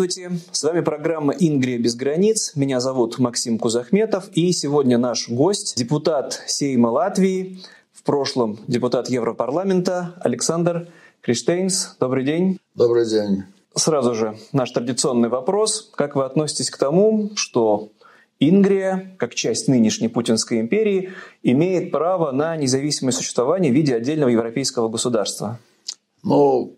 Здравствуйте, 0.00 0.40
с 0.50 0.62
вами 0.62 0.80
программа 0.80 1.34
«Ингрия 1.34 1.76
без 1.76 1.94
границ». 1.94 2.52
Меня 2.54 2.80
зовут 2.80 3.18
Максим 3.18 3.58
Кузахметов, 3.58 4.30
и 4.32 4.50
сегодня 4.50 4.96
наш 4.96 5.28
гость– 5.28 5.74
депутат 5.76 6.42
Сейма 6.46 6.86
Латвии, 6.86 7.60
в 7.92 8.02
прошлом 8.02 8.58
депутат 8.66 9.10
Европарламента 9.10 10.14
Александр 10.20 10.88
Криштейнс. 11.20 11.96
Добрый 12.00 12.24
день. 12.24 12.58
Добрый 12.74 13.06
день. 13.06 13.42
Сразу 13.74 14.14
же 14.14 14.38
наш 14.52 14.70
традиционный 14.70 15.28
вопрос. 15.28 15.90
Как 15.94 16.16
вы 16.16 16.24
относитесь 16.24 16.70
к 16.70 16.78
тому, 16.78 17.32
что 17.34 17.90
Ингрия, 18.38 19.14
как 19.18 19.34
часть 19.34 19.68
нынешней 19.68 20.08
Путинской 20.08 20.60
империи, 20.60 21.10
имеет 21.42 21.90
право 21.90 22.32
на 22.32 22.56
независимое 22.56 23.12
существование 23.12 23.70
в 23.70 23.74
виде 23.74 23.94
отдельного 23.94 24.30
европейского 24.30 24.88
государства? 24.88 25.58
Ну, 26.22 26.74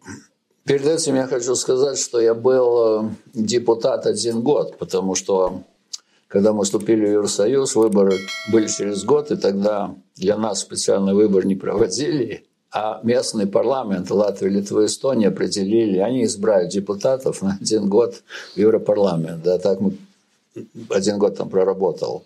перед 0.65 0.87
этим 0.87 1.17
я 1.17 1.27
хочу 1.27 1.55
сказать, 1.55 1.99
что 1.99 2.21
я 2.21 2.35
был 2.35 3.07
э, 3.07 3.11
депутат 3.35 4.07
один 4.07 4.43
год, 4.43 4.79
потому 4.79 5.15
что 5.15 5.63
когда 6.29 6.53
мы 6.53 6.65
вступили 6.65 7.07
в 7.07 7.11
Евросоюз, 7.11 7.75
выборы 7.75 8.17
были 8.51 8.67
через 8.67 9.05
год, 9.05 9.31
и 9.31 9.37
тогда 9.37 9.95
для 10.17 10.39
нас 10.39 10.61
специальный 10.61 11.15
выбор 11.15 11.45
не 11.45 11.57
проводили, 11.57 12.47
а 12.71 13.01
местный 13.03 13.47
парламент 13.47 14.11
Латвии, 14.11 14.49
Литвы, 14.49 14.87
Эстонии 14.87 15.29
определили, 15.29 15.99
они 15.99 16.25
избрали 16.25 16.71
депутатов 16.71 17.43
на 17.43 17.59
один 17.61 17.89
год 17.89 18.23
в 18.55 18.59
Европарламент. 18.59 19.43
Да, 19.43 19.59
так 19.59 19.81
мы 19.81 19.93
один 20.91 21.19
год 21.19 21.37
там 21.37 21.51
проработал. 21.51 22.25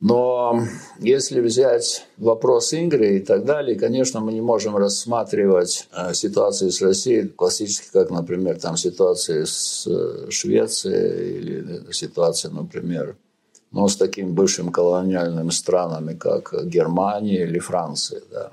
Но 0.00 0.62
если 1.00 1.40
взять 1.40 2.06
вопрос 2.18 2.72
Ингрии 2.72 3.16
и 3.16 3.20
так 3.20 3.44
далее, 3.44 3.76
конечно, 3.76 4.20
мы 4.20 4.32
не 4.32 4.40
можем 4.40 4.76
рассматривать 4.76 5.88
э, 5.92 6.14
ситуацию 6.14 6.70
с 6.70 6.80
Россией 6.80 7.26
классически, 7.26 7.88
как, 7.92 8.10
например, 8.10 8.60
там 8.60 8.76
ситуация 8.76 9.44
с 9.44 9.88
э, 9.88 10.30
Швецией 10.30 11.38
или 11.38 11.92
ситуация, 11.92 12.52
например, 12.52 13.16
ну, 13.72 13.88
с 13.88 13.96
такими 13.96 14.30
бывшими 14.30 14.70
колониальными 14.70 15.50
странами, 15.50 16.14
как 16.14 16.54
Германия 16.64 17.42
или 17.42 17.58
Франция. 17.58 18.22
Да. 18.30 18.50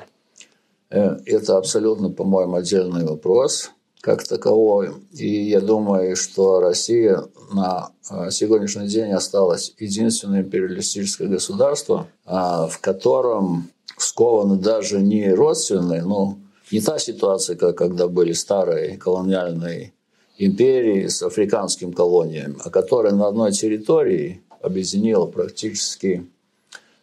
Э, 0.89 1.19
это 1.27 1.57
абсолютно, 1.57 2.09
по-моему, 2.09 2.55
отдельный 2.55 3.05
вопрос 3.05 3.71
как 4.05 4.23
таковой. 4.23 4.91
И 5.13 5.49
я 5.49 5.59
думаю, 5.59 6.15
что 6.15 6.59
Россия 6.59 7.23
на 7.51 7.89
э, 8.11 8.29
сегодняшний 8.29 8.87
день 8.87 9.11
осталась 9.11 9.73
единственное 9.79 10.41
империалистическое 10.41 11.27
государство, 11.27 12.05
а, 12.23 12.67
в 12.67 12.79
котором 12.81 13.71
скованы 13.97 14.57
даже 14.57 15.01
не 15.01 15.33
родственные, 15.33 16.03
но 16.03 16.37
не 16.71 16.81
та 16.81 16.99
ситуация, 16.99 17.55
как 17.55 17.79
когда 17.79 18.07
были 18.07 18.33
старые 18.33 18.97
колониальные 18.97 19.93
империи 20.37 21.07
с 21.07 21.23
африканским 21.23 21.91
колониями, 21.91 22.57
а 22.63 22.69
которая 22.69 23.13
на 23.13 23.27
одной 23.27 23.53
территории 23.53 24.43
объединила 24.61 25.25
практически 25.25 26.27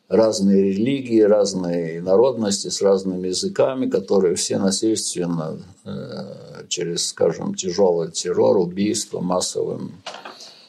разные 0.09 0.63
религии, 0.63 1.23
разные 1.23 2.01
народности 2.01 2.69
с 2.69 2.81
разными 2.81 3.27
языками, 3.27 3.91
которые 3.91 4.37
все 4.37 4.59
насильственно 4.59 5.59
э, 5.85 6.52
через, 6.69 7.09
скажем, 7.09 7.55
тяжелый 7.55 8.11
террор, 8.11 8.59
убийство, 8.59 9.21
массовым, 9.21 9.93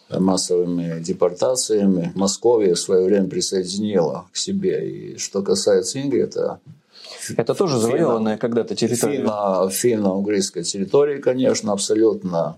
массовыми 0.09 0.99
депортациями 1.01 2.11
Московия 2.15 2.75
в 2.75 2.79
свое 2.79 3.05
время 3.05 3.29
присоединила 3.29 4.27
к 4.31 4.37
себе. 4.37 4.89
И 4.89 5.17
что 5.17 5.41
касается 5.41 6.01
Ингрии, 6.01 6.23
это 6.23 6.59
это 7.37 7.53
тоже 7.53 7.79
завоеванная 7.79 8.37
когда-то 8.37 8.75
территория. 8.75 9.17
Финно, 9.17 9.69
финно-угрийская 9.69 10.63
территория, 10.63 11.19
конечно, 11.19 11.71
абсолютно 11.71 12.57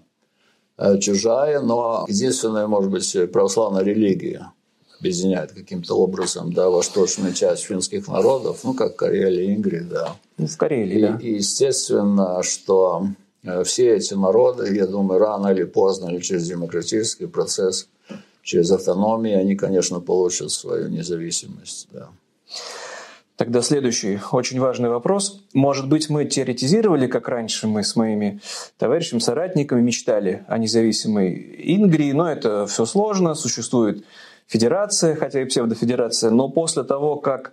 э, 0.77 0.97
чужая, 0.99 1.61
но 1.61 2.05
единственная, 2.07 2.67
может 2.67 2.91
быть, 2.91 3.15
православная 3.31 3.83
религия 3.83 4.51
объединяет 4.99 5.51
каким-то 5.51 5.95
образом 5.95 6.53
да, 6.53 6.69
восточную 6.69 7.33
часть 7.33 7.63
финских 7.63 8.07
народов, 8.07 8.61
ну, 8.63 8.73
как 8.73 8.95
Карелия, 8.95 9.53
Ингрии, 9.53 9.81
да. 9.81 10.15
Ну, 10.37 10.47
в 10.47 10.57
Карелии, 10.57 10.97
и, 10.97 11.01
да. 11.01 11.19
И 11.21 11.33
естественно, 11.35 12.41
что 12.43 13.07
э, 13.07 13.24
все 13.63 13.95
эти 13.95 14.13
народы, 14.13 14.75
я 14.75 14.87
думаю, 14.87 15.19
рано 15.19 15.47
или 15.47 15.63
поздно, 15.63 16.09
или 16.09 16.19
через 16.19 16.47
демократический 16.47 17.27
процесс, 17.27 17.87
через 18.43 18.71
автономию, 18.71 19.39
они, 19.39 19.55
конечно, 19.55 19.99
получат 19.99 20.51
свою 20.51 20.87
независимость, 20.89 21.87
да. 21.91 22.09
Тогда 23.37 23.61
следующий 23.61 24.17
очень 24.31 24.61
важный 24.61 24.87
вопрос. 24.87 25.43
Может 25.53 25.89
быть, 25.89 26.09
мы 26.09 26.23
теоретизировали, 26.23 27.07
как 27.07 27.27
раньше 27.27 27.67
мы 27.67 27.83
с 27.83 27.97
моими 27.97 28.39
товарищами, 28.77 29.19
соратниками 29.19 29.81
мечтали 29.81 30.45
о 30.47 30.57
независимой 30.57 31.55
Ингрии, 31.75 32.13
но 32.13 32.31
это 32.31 32.65
все 32.65 32.85
сложно, 32.85 33.35
существует 33.35 34.05
федерация, 34.47 35.15
хотя 35.15 35.41
и 35.41 35.45
псевдофедерация, 35.45 36.29
но 36.29 36.47
после 36.47 36.83
того, 36.83 37.17
как 37.17 37.51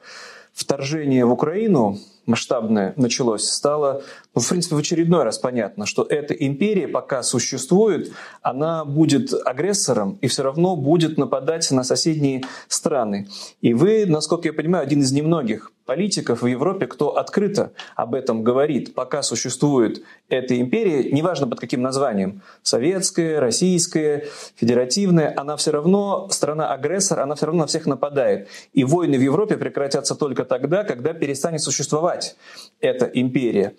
вторжение 0.53 1.25
в 1.25 1.33
Украину 1.33 1.99
масштабное 2.27 2.95
началось, 2.97 3.49
стало, 3.49 4.03
ну, 4.35 4.41
в 4.41 4.49
принципе, 4.49 4.77
в 4.77 4.79
очередной 4.79 5.25
раз 5.25 5.39
понятно, 5.39 5.87
что 5.87 6.05
эта 6.09 6.35
империя 6.35 6.87
пока 6.87 7.23
существует, 7.23 8.13
она 8.43 8.85
будет 8.85 9.33
агрессором 9.45 10.19
и 10.21 10.29
все 10.29 10.43
равно 10.43 10.77
будет 10.77 11.19
нападать 11.19 11.71
на 11.71 11.85
соседние 11.85 12.43
страны. 12.69 13.29
И 13.61 13.75
вы, 13.75 14.07
насколько 14.07 14.49
я 14.49 14.53
понимаю, 14.53 14.85
один 14.85 15.01
из 15.01 15.13
немногих 15.13 15.73
политиков 15.93 16.41
в 16.41 16.47
Европе, 16.47 16.87
кто 16.87 17.19
открыто 17.19 17.73
об 17.97 18.15
этом 18.15 18.43
говорит. 18.43 18.95
Пока 18.95 19.23
существует 19.23 20.03
эта 20.31 20.59
империя, 20.59 21.11
неважно 21.13 21.47
под 21.47 21.61
каким 21.61 21.83
названием, 21.83 22.41
советская, 22.63 23.41
российская, 23.41 24.25
федеративная, 24.57 25.35
она 25.37 25.55
все 25.59 25.71
равно 25.71 26.29
страна-агрессор, 26.31 27.21
она 27.21 27.35
все 27.35 27.45
равно 27.45 27.65
на 27.65 27.67
всех 27.67 27.85
нападает. 27.85 28.49
И 28.73 28.85
войны 28.85 29.19
в 29.19 29.21
Европе 29.21 29.59
прекратятся 29.59 30.15
только 30.15 30.47
тогда, 30.47 30.83
когда 30.83 31.13
перестанет 31.13 31.61
существовать 31.61 32.37
эта 32.81 33.05
империя. 33.05 33.75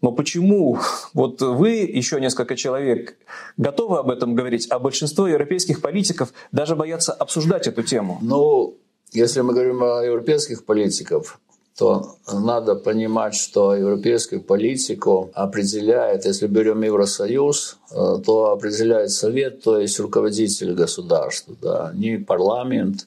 Но 0.00 0.12
почему 0.12 0.78
вот 1.12 1.42
вы, 1.42 1.70
еще 2.00 2.18
несколько 2.18 2.56
человек, 2.56 3.18
готовы 3.58 3.98
об 3.98 4.08
этом 4.08 4.34
говорить, 4.34 4.66
а 4.70 4.78
большинство 4.78 5.28
европейских 5.28 5.82
политиков 5.82 6.32
даже 6.50 6.76
боятся 6.76 7.12
обсуждать 7.12 7.66
эту 7.66 7.82
тему? 7.82 8.18
Ну, 8.22 8.78
если 9.12 9.42
мы 9.42 9.52
говорим 9.52 9.82
о 9.82 10.02
европейских 10.02 10.64
политиках, 10.64 11.38
то 11.78 12.16
надо 12.26 12.74
понимать, 12.74 13.36
что 13.36 13.72
европейскую 13.72 14.42
политику 14.42 15.30
определяет, 15.32 16.24
если 16.24 16.48
берем 16.48 16.82
Евросоюз, 16.82 17.76
э, 17.92 17.94
то 18.26 18.50
определяет 18.50 19.12
Совет, 19.12 19.62
то 19.62 19.78
есть 19.78 20.00
руководитель 20.00 20.74
государства. 20.74 21.54
Да. 21.62 21.92
Ни 21.94 22.16
парламент, 22.16 23.06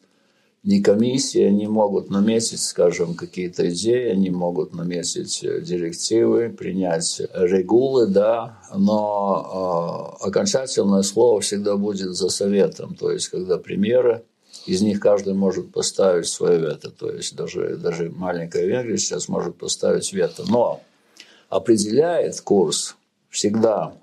ни 0.63 0.79
комиссия 0.79 1.51
не 1.51 1.67
могут 1.67 2.09
наметить, 2.09 2.61
скажем, 2.61 3.15
какие-то 3.15 3.69
идеи, 3.71 4.11
они 4.11 4.29
могут 4.29 4.73
наметить 4.73 5.43
э, 5.43 5.59
директивы, 5.59 6.47
принять 6.49 7.21
регулы, 7.33 8.07
да, 8.07 8.57
но 8.73 10.15
э, 10.21 10.27
окончательное 10.27 11.01
слово 11.01 11.41
всегда 11.41 11.75
будет 11.75 12.15
за 12.15 12.29
Советом, 12.29 12.95
то 12.95 13.11
есть 13.11 13.27
когда 13.27 13.57
премьеры 13.57 14.23
из 14.65 14.81
них 14.81 14.99
каждый 14.99 15.33
может 15.33 15.71
поставить 15.71 16.27
свое 16.27 16.59
вето. 16.59 16.91
То 16.91 17.11
есть 17.11 17.35
даже, 17.35 17.77
даже 17.77 18.09
маленькая 18.09 18.65
Венгрия 18.65 18.97
сейчас 18.97 19.27
может 19.27 19.57
поставить 19.57 20.11
вето. 20.13 20.43
Но 20.47 20.81
определяет 21.49 22.39
курс 22.41 22.95
всегда, 23.29 23.93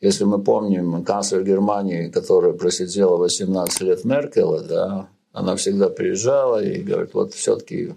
если 0.00 0.24
мы 0.24 0.42
помним 0.42 1.04
канцлер 1.04 1.42
Германии, 1.44 2.10
которая 2.10 2.52
просидела 2.52 3.16
18 3.16 3.80
лет 3.82 4.04
Меркела, 4.04 4.60
да, 4.62 5.08
она 5.32 5.56
всегда 5.56 5.88
приезжала 5.88 6.62
и 6.62 6.82
говорит, 6.82 7.14
вот 7.14 7.34
все-таки 7.34 7.94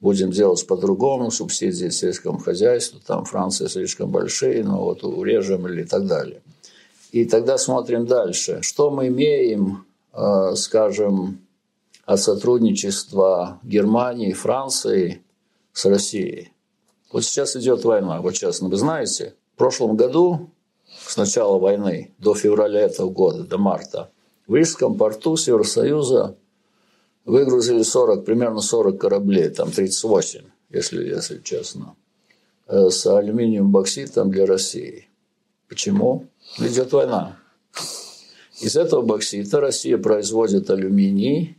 будем 0.00 0.30
делать 0.30 0.66
по-другому, 0.66 1.30
субсидии 1.30 1.90
сельскому 1.90 2.38
хозяйству, 2.38 3.00
там 3.06 3.24
Франция 3.24 3.68
слишком 3.68 4.10
большие, 4.10 4.64
но 4.64 4.82
вот 4.84 5.04
урежем 5.04 5.68
или 5.68 5.84
так 5.84 6.06
далее. 6.06 6.42
И 7.12 7.24
тогда 7.24 7.58
смотрим 7.58 8.06
дальше. 8.06 8.60
Что 8.62 8.90
мы 8.90 9.08
имеем 9.08 9.84
скажем, 10.54 11.40
от 12.04 12.20
сотрудничества 12.20 13.60
Германии 13.62 14.32
Франции 14.32 15.22
с 15.72 15.84
Россией. 15.86 16.52
Вот 17.12 17.24
сейчас 17.24 17.56
идет 17.56 17.84
война, 17.84 18.20
вот 18.20 18.32
честно, 18.34 18.68
вы 18.68 18.76
знаете, 18.76 19.34
в 19.54 19.58
прошлом 19.58 19.96
году, 19.96 20.50
с 21.06 21.16
начала 21.16 21.58
войны, 21.58 22.12
до 22.18 22.34
февраля 22.34 22.80
этого 22.80 23.10
года, 23.10 23.44
до 23.44 23.58
марта, 23.58 24.10
в 24.46 24.54
Рижском 24.54 24.96
порту 24.96 25.36
с 25.36 25.46
Евросоюза 25.48 26.36
выгрузили 27.24 27.82
40, 27.82 28.24
примерно 28.24 28.60
40 28.60 28.98
кораблей, 28.98 29.48
там 29.50 29.70
38, 29.70 30.40
если, 30.70 31.04
если 31.04 31.40
честно, 31.42 31.94
э, 32.66 32.88
с 32.88 33.06
алюминиевым 33.06 33.70
бокситом 33.70 34.30
для 34.30 34.46
России. 34.46 35.08
Почему? 35.68 36.26
Идет 36.58 36.92
война. 36.92 37.38
Из 38.62 38.76
этого 38.76 39.02
боксита 39.02 39.60
Россия 39.60 39.98
производит 39.98 40.70
алюминий 40.70 41.58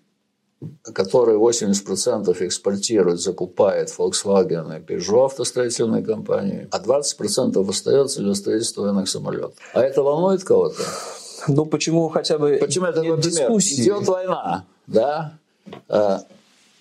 который 0.94 1.36
80% 1.36 2.46
экспортирует, 2.46 3.20
закупает 3.20 3.90
Volkswagen 3.90 4.78
и 4.78 4.82
Peugeot 4.82 5.26
автостроительные 5.26 6.04
компании, 6.04 6.68
а 6.72 6.80
20% 6.80 7.70
остается 7.70 8.22
для 8.22 8.34
строительства 8.34 8.84
военных 8.84 9.10
самолетов. 9.10 9.54
А 9.74 9.82
это 9.82 10.02
волнует 10.04 10.44
кого-то? 10.44 10.82
Ну, 11.48 11.66
почему 11.66 12.08
хотя 12.10 12.38
бы 12.38 12.58
Почему 12.62 12.86
это, 12.86 13.02
нет 13.02 13.20
дискуссии? 13.20 13.82
Идет 13.82 14.08
война, 14.08 14.66
да? 14.88 15.38
Э, 15.90 16.20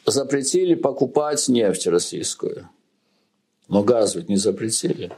запретили 0.07 0.75
покупать 0.75 1.49
нефть 1.49 1.87
российскую. 1.89 2.69
Но 3.69 3.83
газ 3.83 4.15
ведь 4.15 4.29
не 4.29 4.37
запретили. 4.37 5.11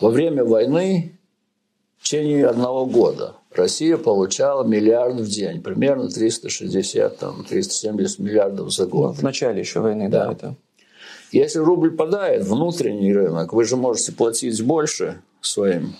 Во 0.00 0.08
время 0.08 0.44
войны 0.44 1.18
в 1.98 2.04
течение 2.04 2.46
одного 2.46 2.86
года 2.86 3.34
Россия 3.54 3.96
получала 3.96 4.64
миллиард 4.64 5.20
в 5.20 5.28
день, 5.28 5.62
примерно 5.62 6.08
360, 6.08 7.18
там, 7.18 7.44
370 7.48 8.18
миллиардов 8.18 8.72
за 8.72 8.86
год. 8.86 9.12
Ну, 9.12 9.12
в 9.12 9.22
начале 9.22 9.60
еще 9.60 9.80
войны, 9.80 10.08
да. 10.08 10.26
да 10.26 10.32
это. 10.32 10.56
Если 11.30 11.58
рубль 11.58 11.92
падает, 11.92 12.44
внутренний 12.44 13.12
рынок, 13.12 13.52
вы 13.52 13.64
же 13.64 13.76
можете 13.76 14.12
платить 14.12 14.60
больше 14.62 15.20
своим 15.40 15.94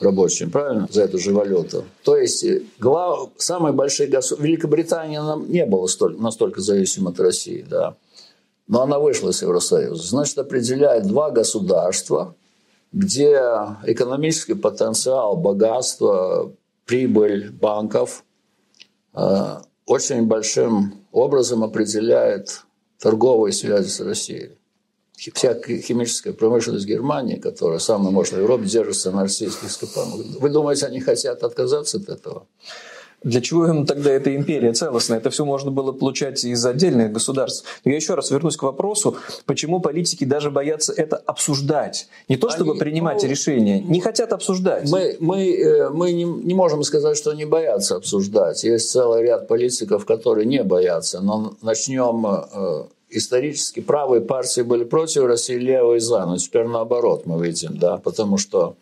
рабочим, 0.00 0.50
правильно, 0.50 0.88
за 0.90 1.02
эту 1.02 1.18
же 1.18 1.32
валюту. 1.32 1.84
То 2.04 2.16
есть 2.16 2.44
глав... 2.78 3.30
самые 3.36 3.72
большие 3.72 4.08
государства... 4.08 4.46
Великобритания 4.46 5.22
нам 5.22 5.50
не 5.50 5.64
была 5.64 5.88
столь... 5.88 6.18
настолько 6.18 6.60
зависима 6.60 7.10
от 7.10 7.20
России, 7.20 7.64
да. 7.68 7.96
Но 8.68 8.82
она 8.82 8.98
вышла 8.98 9.30
из 9.30 9.42
Евросоюза. 9.42 10.06
Значит, 10.06 10.38
определяет 10.38 11.06
два 11.06 11.30
государства, 11.30 12.34
где 12.92 13.40
экономический 13.84 14.54
потенциал, 14.54 15.36
богатство, 15.36 16.52
прибыль 16.86 17.50
банков 17.50 18.24
э, 19.14 19.56
очень 19.86 20.26
большим 20.26 21.06
образом 21.12 21.62
определяет 21.64 22.62
торговые 22.98 23.52
связи 23.52 23.88
с 23.88 24.00
Россией 24.00 24.56
вся 25.30 25.54
химическая 25.54 26.32
промышленность 26.32 26.86
Германии, 26.86 27.36
которая 27.36 27.78
самая 27.78 28.10
мощная 28.10 28.40
в 28.40 28.42
Европе, 28.42 28.64
держится 28.64 29.10
на 29.12 29.22
российских 29.22 29.68
ископаемых. 29.68 30.40
Вы 30.40 30.50
думаете, 30.50 30.86
они 30.86 31.00
хотят 31.00 31.42
отказаться 31.42 31.98
от 31.98 32.08
этого? 32.08 32.46
Для 33.24 33.40
чего 33.40 33.66
им 33.66 33.86
тогда 33.86 34.10
эта 34.10 34.34
империя 34.34 34.72
целостная? 34.72 35.18
Это 35.18 35.30
все 35.30 35.44
можно 35.44 35.70
было 35.70 35.92
получать 35.92 36.44
из 36.44 36.64
отдельных 36.64 37.12
государств. 37.12 37.64
Но 37.84 37.90
я 37.90 37.96
еще 37.96 38.14
раз 38.14 38.30
вернусь 38.30 38.56
к 38.56 38.62
вопросу, 38.62 39.16
почему 39.46 39.80
политики 39.80 40.24
даже 40.24 40.50
боятся 40.50 40.92
это 40.92 41.16
обсуждать. 41.16 42.08
Не 42.28 42.36
то, 42.36 42.50
чтобы 42.50 42.72
Они, 42.72 42.80
принимать 42.80 43.22
ну, 43.22 43.28
решения, 43.28 43.80
не 43.80 44.00
хотят 44.00 44.32
обсуждать. 44.32 44.90
Мы, 44.90 45.16
мы, 45.20 45.54
э, 45.54 45.90
мы 45.90 46.12
не, 46.12 46.24
не 46.24 46.54
можем 46.54 46.82
сказать, 46.82 47.16
что 47.16 47.32
не 47.32 47.44
боятся 47.44 47.96
обсуждать. 47.96 48.64
Есть 48.64 48.90
целый 48.90 49.22
ряд 49.22 49.48
политиков, 49.48 50.04
которые 50.04 50.46
не 50.46 50.62
боятся. 50.62 51.20
Но 51.20 51.54
начнем 51.62 52.26
э, 52.26 52.84
исторически 53.12 53.80
правые 53.80 54.22
партии 54.22 54.62
были 54.62 54.84
против 54.84 55.24
России, 55.24 55.56
левые 55.56 56.00
за. 56.00 56.24
Но 56.26 56.36
теперь 56.36 56.66
наоборот 56.66 57.26
мы 57.26 57.44
видим, 57.44 57.76
да, 57.76 57.98
потому 57.98 58.38
что, 58.38 58.74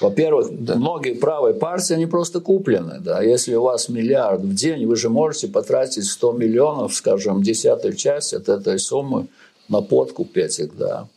во-первых, 0.00 0.48
да. 0.50 0.76
многие 0.76 1.14
правые 1.14 1.54
партии, 1.54 1.94
они 1.94 2.06
просто 2.06 2.40
куплены, 2.40 2.98
да. 3.00 3.22
Если 3.22 3.54
у 3.54 3.62
вас 3.62 3.88
миллиард 3.88 4.42
в 4.42 4.54
день, 4.54 4.86
вы 4.86 4.96
же 4.96 5.08
можете 5.08 5.48
потратить 5.48 6.04
100 6.04 6.32
миллионов, 6.32 6.94
скажем, 6.94 7.42
десятую 7.42 7.94
часть 7.94 8.34
от 8.34 8.48
этой 8.48 8.78
суммы 8.78 9.28
на 9.68 9.80
подкуп 9.80 10.36
этих, 10.36 10.76
да. 10.76 11.08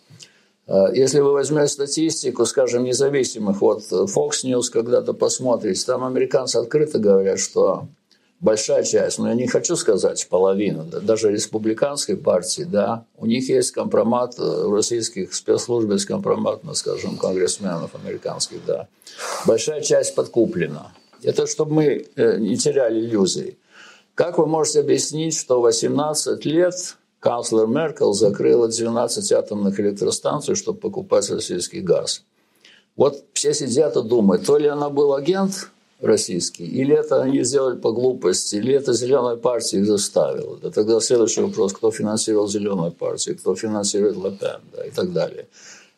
А 0.67 0.91
если 0.93 1.19
вы 1.19 1.33
возьмете 1.33 1.67
статистику, 1.67 2.45
скажем, 2.45 2.83
независимых, 2.83 3.61
вот 3.61 3.81
Fox 3.91 4.45
News 4.45 4.69
когда-то 4.71 5.13
посмотрите, 5.13 5.83
там 5.85 6.05
американцы 6.05 6.57
открыто 6.57 6.99
говорят, 6.99 7.39
что 7.39 7.87
большая 8.39 8.83
часть, 8.83 9.19
но 9.19 9.29
я 9.29 9.35
не 9.35 9.47
хочу 9.47 9.75
сказать 9.75 10.27
половина, 10.29 10.83
да, 10.83 10.99
даже 10.99 11.31
республиканской 11.31 12.15
партии, 12.15 12.63
да, 12.63 13.05
у 13.17 13.25
них 13.25 13.49
есть 13.49 13.71
компромат, 13.71 14.35
э, 14.37 14.41
в 14.41 14.73
российских 14.73 15.33
спецслужб 15.33 15.91
есть 15.91 16.05
компромат, 16.05 16.63
на, 16.63 16.73
скажем, 16.73 17.17
конгрессменов 17.17 17.95
американских, 17.95 18.65
да. 18.65 18.87
Большая 19.45 19.81
часть 19.81 20.15
подкуплена. 20.15 20.91
Это 21.21 21.47
чтобы 21.47 21.73
мы 21.73 22.05
э, 22.15 22.37
не 22.39 22.57
теряли 22.57 22.99
иллюзий. 22.99 23.57
Как 24.15 24.37
вы 24.37 24.47
можете 24.47 24.81
объяснить, 24.81 25.37
что 25.37 25.61
18 25.61 26.45
лет 26.45 26.97
канцлер 27.19 27.67
Меркел 27.67 28.13
закрыла 28.13 28.67
12 28.69 29.31
атомных 29.33 29.79
электростанций, 29.79 30.55
чтобы 30.55 30.79
покупать 30.79 31.29
российский 31.29 31.81
газ? 31.81 32.23
Вот 32.95 33.23
все 33.33 33.53
сидят 33.53 33.95
и 33.95 34.03
думают, 34.03 34.45
то 34.45 34.57
ли 34.57 34.67
она 34.67 34.89
был 34.89 35.13
агент 35.13 35.69
российский, 36.01 36.65
или 36.65 36.95
это 36.95 37.21
они 37.21 37.43
сделали 37.43 37.77
по 37.77 37.91
глупости, 37.91 38.55
или 38.55 38.73
это 38.73 38.93
зеленая 38.93 39.35
партия 39.35 39.79
их 39.79 39.85
заставила. 39.85 40.57
Да, 40.57 40.71
тогда 40.71 40.99
следующий 40.99 41.41
вопрос, 41.41 41.73
кто 41.73 41.91
финансировал 41.91 42.47
зеленую 42.47 42.91
партию, 42.91 43.37
кто 43.37 43.55
финансирует 43.55 44.15
Лепен 44.15 44.61
да, 44.73 44.85
и 44.85 44.91
так 44.91 45.11
далее. 45.11 45.47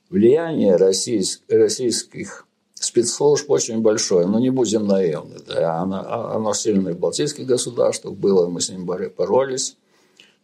Влияние 0.10 0.76
российск, 0.76 1.42
российских 1.48 2.46
спецслужб 2.74 3.50
очень 3.50 3.82
большое, 3.82 4.26
но 4.26 4.40
не 4.40 4.50
будем 4.50 4.88
наивны. 4.88 5.38
Да, 5.48 5.80
оно, 5.80 6.32
оно 6.36 6.54
сильное 6.54 6.94
в 6.94 7.00
Балтийских 7.00 7.46
государствах 7.46 8.16
было, 8.16 8.48
мы 8.48 8.60
с 8.60 8.70
ним 8.70 8.86
боролись. 8.86 9.78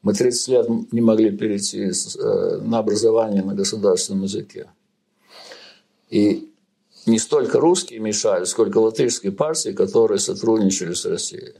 Мы 0.03 0.13
30 0.13 0.47
лет 0.49 0.69
не 0.91 1.01
могли 1.01 1.31
перейти 1.31 1.89
э, 1.89 2.57
на 2.61 2.77
образование 2.77 3.43
на 3.43 3.55
государственном 3.55 4.23
языке. 4.23 4.67
И 6.09 6.51
не 7.07 7.19
столько 7.19 7.59
русские 7.59 7.99
мешали, 7.99 8.45
сколько 8.45 8.77
латышские 8.77 9.31
партии, 9.31 9.69
которые 9.69 10.19
сотрудничали 10.19 10.93
с 10.93 11.05
Россией. 11.05 11.53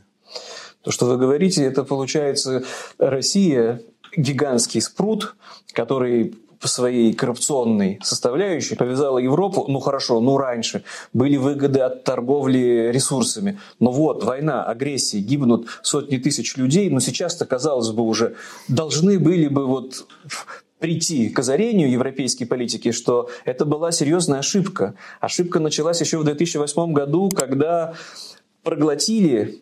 То, 0.81 0.91
что 0.91 1.05
вы 1.05 1.17
говорите, 1.17 1.63
это 1.63 1.83
получается 1.83 2.63
Россия 2.97 3.81
гигантский 4.15 4.81
спрут, 4.81 5.35
который 5.73 6.35
по 6.59 6.67
своей 6.67 7.13
коррупционной 7.13 7.99
составляющей 8.01 8.75
повязала 8.75 9.19
Европу, 9.19 9.65
ну 9.67 9.79
хорошо, 9.79 10.19
ну 10.19 10.37
раньше, 10.37 10.83
были 11.13 11.37
выгоды 11.37 11.81
от 11.81 12.03
торговли 12.03 12.89
ресурсами. 12.91 13.59
Но 13.79 13.91
вот, 13.91 14.23
война, 14.23 14.63
агрессия, 14.63 15.19
гибнут 15.19 15.67
сотни 15.83 16.17
тысяч 16.17 16.57
людей, 16.57 16.89
но 16.89 16.99
сейчас-то, 16.99 17.45
казалось 17.45 17.89
бы, 17.89 18.03
уже 18.03 18.35
должны 18.67 19.19
были 19.19 19.47
бы 19.47 19.65
вот 19.65 20.07
прийти 20.79 21.29
к 21.29 21.39
озарению 21.39 21.89
европейской 21.89 22.45
политики, 22.45 22.91
что 22.91 23.29
это 23.45 23.65
была 23.65 23.91
серьезная 23.91 24.39
ошибка. 24.39 24.95
Ошибка 25.19 25.59
началась 25.59 26.01
еще 26.01 26.17
в 26.17 26.23
2008 26.23 26.93
году, 26.93 27.29
когда 27.29 27.93
проглотили 28.63 29.61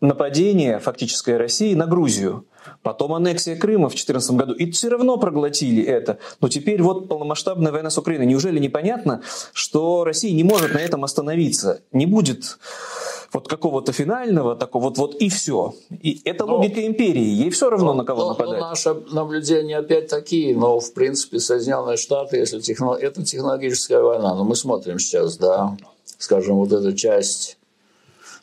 нападение 0.00 0.78
фактической 0.78 1.36
России 1.36 1.74
на 1.74 1.86
Грузию. 1.86 2.46
Потом 2.82 3.14
аннексия 3.14 3.56
Крыма 3.56 3.88
в 3.88 3.92
2014 3.92 4.30
году. 4.32 4.52
И 4.54 4.70
все 4.70 4.88
равно 4.88 5.16
проглотили 5.16 5.82
это. 5.82 6.18
Но 6.40 6.48
теперь 6.48 6.82
вот 6.82 7.08
полномасштабная 7.08 7.72
война 7.72 7.90
с 7.90 7.98
Украиной. 7.98 8.26
Неужели 8.26 8.58
непонятно, 8.58 9.22
что 9.52 10.04
Россия 10.04 10.32
не 10.32 10.44
может 10.44 10.74
на 10.74 10.78
этом 10.78 11.04
остановиться? 11.04 11.82
Не 11.92 12.06
будет 12.06 12.58
вот 13.32 13.46
какого-то 13.46 13.92
финального, 13.92 14.56
такого 14.56 14.84
вот, 14.84 14.98
вот 14.98 15.14
и 15.16 15.28
все. 15.28 15.74
И 16.02 16.20
это 16.24 16.46
но, 16.46 16.56
логика 16.56 16.86
империи, 16.86 17.20
ей 17.20 17.50
все 17.50 17.68
равно 17.68 17.88
но, 17.88 17.94
на 17.94 18.04
кого 18.04 18.22
но, 18.22 18.28
нападать. 18.30 18.60
Но 18.60 18.68
наши 18.68 18.94
наблюдения 19.12 19.78
опять 19.78 20.08
такие, 20.08 20.56
но 20.56 20.80
в 20.80 20.92
принципе 20.94 21.38
Соединенные 21.38 21.96
Штаты, 21.96 22.38
если 22.38 22.60
техно, 22.60 22.94
это 22.94 23.22
технологическая 23.22 24.00
война, 24.00 24.34
но 24.34 24.44
мы 24.44 24.56
смотрим 24.56 24.98
сейчас, 24.98 25.36
да, 25.36 25.76
скажем, 26.18 26.56
вот 26.56 26.72
эта 26.72 26.94
часть. 26.96 27.58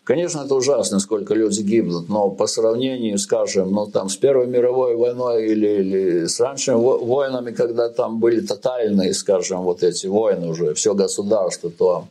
Конечно, 0.03 0.41
это 0.41 0.53
ужасно, 0.53 0.99
сколько 0.99 1.33
люди 1.33 1.61
гибнут, 1.61 2.09
но 2.09 2.29
по 2.29 2.45
сравнению, 2.45 3.17
скажем, 3.17 3.71
ну, 3.71 3.87
там, 3.87 4.07
с 4.09 4.15
Первой 4.17 4.45
мировой 4.45 4.95
войной 4.95 5.47
или, 5.47 5.67
или 5.67 6.25
с 6.27 6.39
раньшими 6.39 6.75
войнами, 6.75 7.49
когда 7.49 7.89
там 7.89 8.19
были 8.19 8.41
тотальные, 8.41 9.15
скажем, 9.15 9.63
вот 9.63 9.81
эти 9.81 10.05
войны 10.05 10.49
уже, 10.49 10.75
все 10.75 10.93
государство, 10.93 11.71
то 11.71 12.05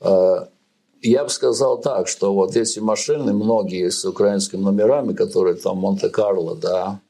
э, 0.00 0.46
я 1.02 1.24
бы 1.24 1.30
сказал 1.30 1.80
так, 1.80 2.08
что 2.08 2.32
вот 2.32 2.56
эти 2.56 2.78
машины, 2.78 3.32
многие 3.32 3.90
с 3.90 4.04
украинскими 4.04 4.60
номерами, 4.60 5.12
которые 5.12 5.56
там 5.56 5.78
Монте-Карло, 5.78 6.56
да, 6.56 7.00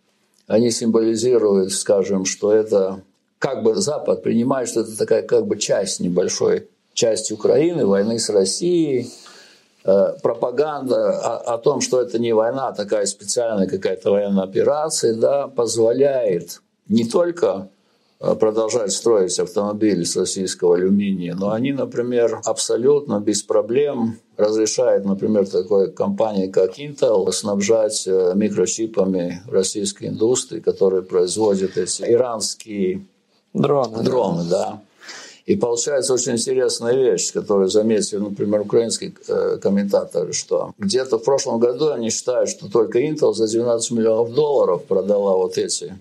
они 0.47 0.71
символизируют, 0.71 1.73
скажем, 1.73 2.25
что 2.25 2.53
это 2.53 3.03
как 3.39 3.63
бы 3.63 3.75
Запад 3.75 4.23
принимает, 4.23 4.69
что 4.69 4.81
это 4.81 4.97
такая 4.97 5.23
как 5.23 5.47
бы 5.47 5.59
часть 5.59 6.01
небольшой 6.01 6.69
части 6.95 7.33
Украины, 7.33 7.87
войны 7.87 8.19
с 8.19 8.29
Россией, 8.29 9.11
э, 9.85 10.15
пропаганда 10.23 11.19
о, 11.19 11.55
о 11.55 11.59
том, 11.59 11.81
что 11.81 12.01
это 12.01 12.19
не 12.19 12.35
война, 12.35 12.69
а 12.69 12.73
такая 12.73 13.07
специальная 13.07 13.67
какая-то 13.67 14.11
военная 14.11 14.45
операция, 14.45 15.15
да, 15.15 15.49
позволяет 15.49 16.61
не 16.89 17.05
только 17.05 17.69
продолжать 18.39 18.93
строить 18.93 19.39
автомобили 19.39 20.05
с 20.05 20.17
российского 20.17 20.77
алюминия, 20.77 21.35
но 21.35 21.51
они, 21.51 21.73
например, 21.73 22.41
абсолютно 22.45 23.21
без 23.21 23.43
проблем 23.43 24.19
разрешают, 24.37 25.05
например, 25.05 25.47
такой 25.49 25.91
компании, 25.91 26.47
как 26.47 26.79
Intel, 26.79 27.31
снабжать 27.33 28.05
э, 28.07 28.33
микрочипами 28.35 29.43
российской 29.49 30.07
индустрии, 30.09 30.61
которые 30.61 31.03
производят 31.03 31.77
эти 31.77 32.03
иранские 32.03 33.05
дроны. 33.53 34.03
дроны 34.03 34.45
да. 34.49 34.81
И 35.45 35.57
получается 35.57 36.15
очень 36.15 36.33
интересная 36.33 36.95
вещь, 36.95 37.33
которую 37.33 37.69
заметили, 37.69 38.19
например, 38.19 38.61
украинские 38.61 39.13
э, 39.27 39.59
комментаторы, 39.61 40.33
что 40.33 40.73
где-то 40.79 41.19
в 41.19 41.25
прошлом 41.25 41.59
году 41.59 41.91
они 41.91 42.11
считают, 42.11 42.49
что 42.49 42.71
только 42.71 43.01
Intel 43.01 43.35
за 43.35 43.49
12 43.49 43.91
миллионов 43.91 44.33
долларов 44.33 44.85
продала 44.85 45.37
вот 45.37 45.59
эти 45.59 45.99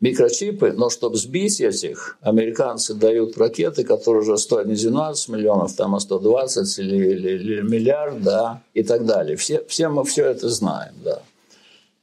микрочипы, 0.00 0.72
но 0.72 0.90
чтобы 0.90 1.16
сбить 1.16 1.60
этих, 1.60 2.18
американцы 2.20 2.94
дают 2.94 3.36
ракеты, 3.38 3.84
которые 3.84 4.22
уже 4.22 4.36
стоят 4.38 4.66
не 4.66 4.74
12 4.74 5.28
миллионов, 5.28 5.74
там, 5.74 5.94
а 5.94 6.00
120 6.00 6.78
или, 6.78 6.96
или, 6.96 7.30
или 7.30 7.60
миллиард, 7.62 8.22
да, 8.22 8.62
и 8.74 8.82
так 8.82 9.06
далее. 9.06 9.36
Все, 9.36 9.64
все 9.68 9.88
мы 9.88 10.04
все 10.04 10.26
это 10.26 10.48
знаем, 10.48 10.94
да. 11.02 11.22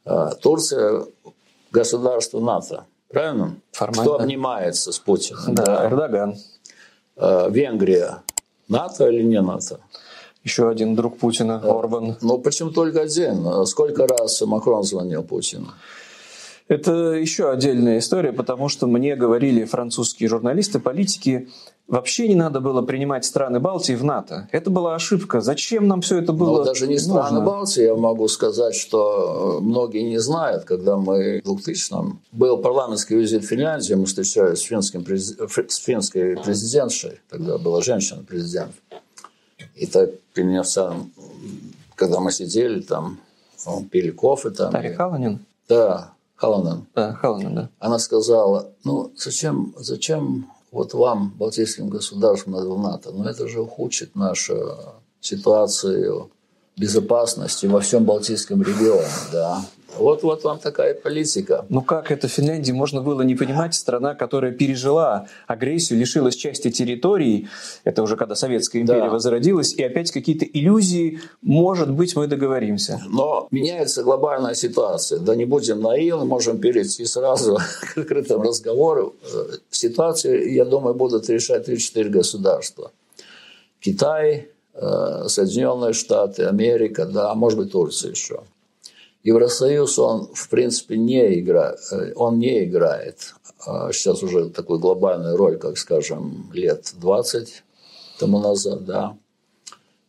А, 0.05 0.33
Турция– 0.35 1.05
государство 1.71 2.39
НАТО, 2.39 2.85
правильно? 3.09 3.55
Формально. 3.71 4.03
Кто 4.03 4.19
обнимается 4.19 4.91
с 4.91 4.99
Путиным? 4.99 5.55
Да, 5.55 5.63
да. 5.65 5.85
Эрдоган. 5.87 6.35
А, 7.15 7.49
Венгрия– 7.49 8.23
НАТО 8.67 9.07
или 9.09 9.23
не 9.23 9.41
НАТО? 9.41 9.79
Еще 10.43 10.67
один 10.67 10.93
друг 10.95 11.19
Путина, 11.19 11.61
Орбан. 11.63 12.17
Ну, 12.19 12.37
почему 12.37 12.71
только 12.71 13.01
один? 13.01 13.65
Сколько 13.65 14.07
раз 14.07 14.41
Макрон 14.41 14.83
звонил 14.83 15.23
Путину? 15.23 15.67
Это 16.67 17.13
еще 17.13 17.51
отдельная 17.51 17.99
история, 17.99 18.31
потому 18.31 18.69
что 18.69 18.87
мне 18.87 19.15
говорили 19.15 19.65
французские 19.65 20.29
журналисты, 20.29 20.79
политики, 20.79 21.49
вообще 21.87 22.27
не 22.27 22.35
надо 22.35 22.61
было 22.61 22.81
принимать 22.81 23.25
страны 23.25 23.59
Балтии 23.59 23.93
в 23.93 24.03
НАТО. 24.03 24.47
Это 24.51 24.69
была 24.69 24.95
ошибка. 24.95 25.41
Зачем 25.41 25.87
нам 25.87 26.01
все 26.01 26.19
это 26.19 26.31
было 26.31 26.59
Но 26.59 26.63
даже 26.63 26.87
не 26.87 26.97
страны 26.97 27.39
нужно? 27.39 27.45
Балтии, 27.45 27.83
я 27.83 27.95
могу 27.95 28.27
сказать, 28.29 28.75
что 28.75 29.59
многие 29.61 30.03
не 30.03 30.19
знают, 30.19 30.63
когда 30.63 30.95
мы 30.95 31.41
в 31.43 31.51
2000-м 31.51 32.21
был 32.31 32.57
парламентский 32.57 33.17
визит 33.17 33.43
в 33.43 33.47
Финляндии, 33.47 33.93
мы 33.93 34.05
встречались 34.05 34.59
с, 34.59 34.61
финским, 34.61 35.05
с 35.05 35.75
финской 35.75 36.37
президентшей, 36.37 37.19
тогда 37.29 37.57
была 37.57 37.81
женщина-президент. 37.81 38.71
И 39.75 39.85
так 39.85 40.11
при 40.33 40.43
мне 40.43 40.63
сам, 40.63 41.11
когда 41.95 42.19
мы 42.19 42.31
сидели 42.31 42.79
там, 42.81 43.19
пили 43.91 44.11
кофе 44.11 44.49
там. 44.51 44.71
Тарик 44.71 44.95
Халанин? 44.95 45.39
Да, 45.67 46.12
Халанан. 46.43 46.87
Да, 46.93 47.13
Халанан, 47.13 47.55
да. 47.55 47.69
Она 47.79 47.99
сказала, 47.99 48.73
ну 48.83 49.13
зачем, 49.15 49.73
зачем 49.77 50.51
вот 50.71 50.93
вам, 50.93 51.33
балтийским 51.37 51.87
государствам, 51.87 52.55
надо 52.55 52.69
в 52.69 52.79
НАТО? 52.79 53.11
Ну 53.13 53.23
это 53.23 53.47
же 53.47 53.61
ухудшит 53.61 54.15
нашу 54.15 54.75
ситуацию 55.21 56.31
безопасности 56.75 57.65
во 57.67 57.79
всем 57.79 58.03
Балтийском 58.03 58.61
регионе, 58.61 59.07
да. 59.31 59.63
Вот, 59.97 60.23
вот 60.23 60.43
вам 60.43 60.59
такая 60.59 60.93
политика. 60.93 61.65
Ну 61.69 61.81
как 61.81 62.11
это 62.11 62.27
в 62.27 62.31
Финляндии 62.31 62.71
можно 62.71 63.01
было 63.01 63.21
не 63.21 63.35
понимать? 63.35 63.75
Страна, 63.75 64.15
которая 64.15 64.51
пережила 64.51 65.27
агрессию, 65.47 65.99
лишилась 65.99 66.35
части 66.35 66.71
территорий, 66.71 67.47
это 67.83 68.01
уже 68.01 68.17
когда 68.17 68.35
Советская 68.35 68.81
империя 68.81 69.05
да. 69.05 69.09
возродилась, 69.09 69.73
и 69.73 69.83
опять 69.83 70.11
какие-то 70.11 70.45
иллюзии, 70.45 71.19
может 71.41 71.91
быть, 71.91 72.15
мы 72.15 72.27
договоримся. 72.27 73.01
Но 73.07 73.47
меняется 73.51 74.03
глобальная 74.03 74.55
ситуация. 74.55 75.19
Да 75.19 75.35
не 75.35 75.45
будем 75.45 75.81
наивны, 75.81 76.25
можем 76.25 76.59
перейти 76.59 77.05
сразу 77.05 77.59
к 77.93 77.97
открытому 77.97 78.43
разговору. 78.43 79.15
Ситуацию, 79.69 80.53
я 80.53 80.65
думаю, 80.65 80.95
будут 80.95 81.29
решать 81.29 81.67
3-4 81.67 82.09
государства. 82.09 82.91
Китай, 83.79 84.49
э, 84.73 85.23
Соединенные 85.27 85.93
Штаты, 85.93 86.45
Америка, 86.45 87.05
да, 87.05 87.31
а 87.31 87.35
может 87.35 87.59
быть 87.59 87.71
Турция 87.71 88.11
еще. 88.11 88.43
Евросоюз, 89.23 89.97
он, 89.99 90.29
в 90.33 90.49
принципе, 90.49 90.97
не 90.97 91.39
играет, 91.39 91.79
он 92.15 92.39
не 92.39 92.65
играет 92.65 93.33
а 93.65 93.91
сейчас 93.91 94.23
уже 94.23 94.49
такую 94.49 94.79
глобальную 94.79 95.37
роль, 95.37 95.57
как, 95.57 95.77
скажем, 95.77 96.49
лет 96.53 96.93
20 96.99 97.63
тому 98.19 98.39
назад, 98.39 98.85
да. 98.85 99.17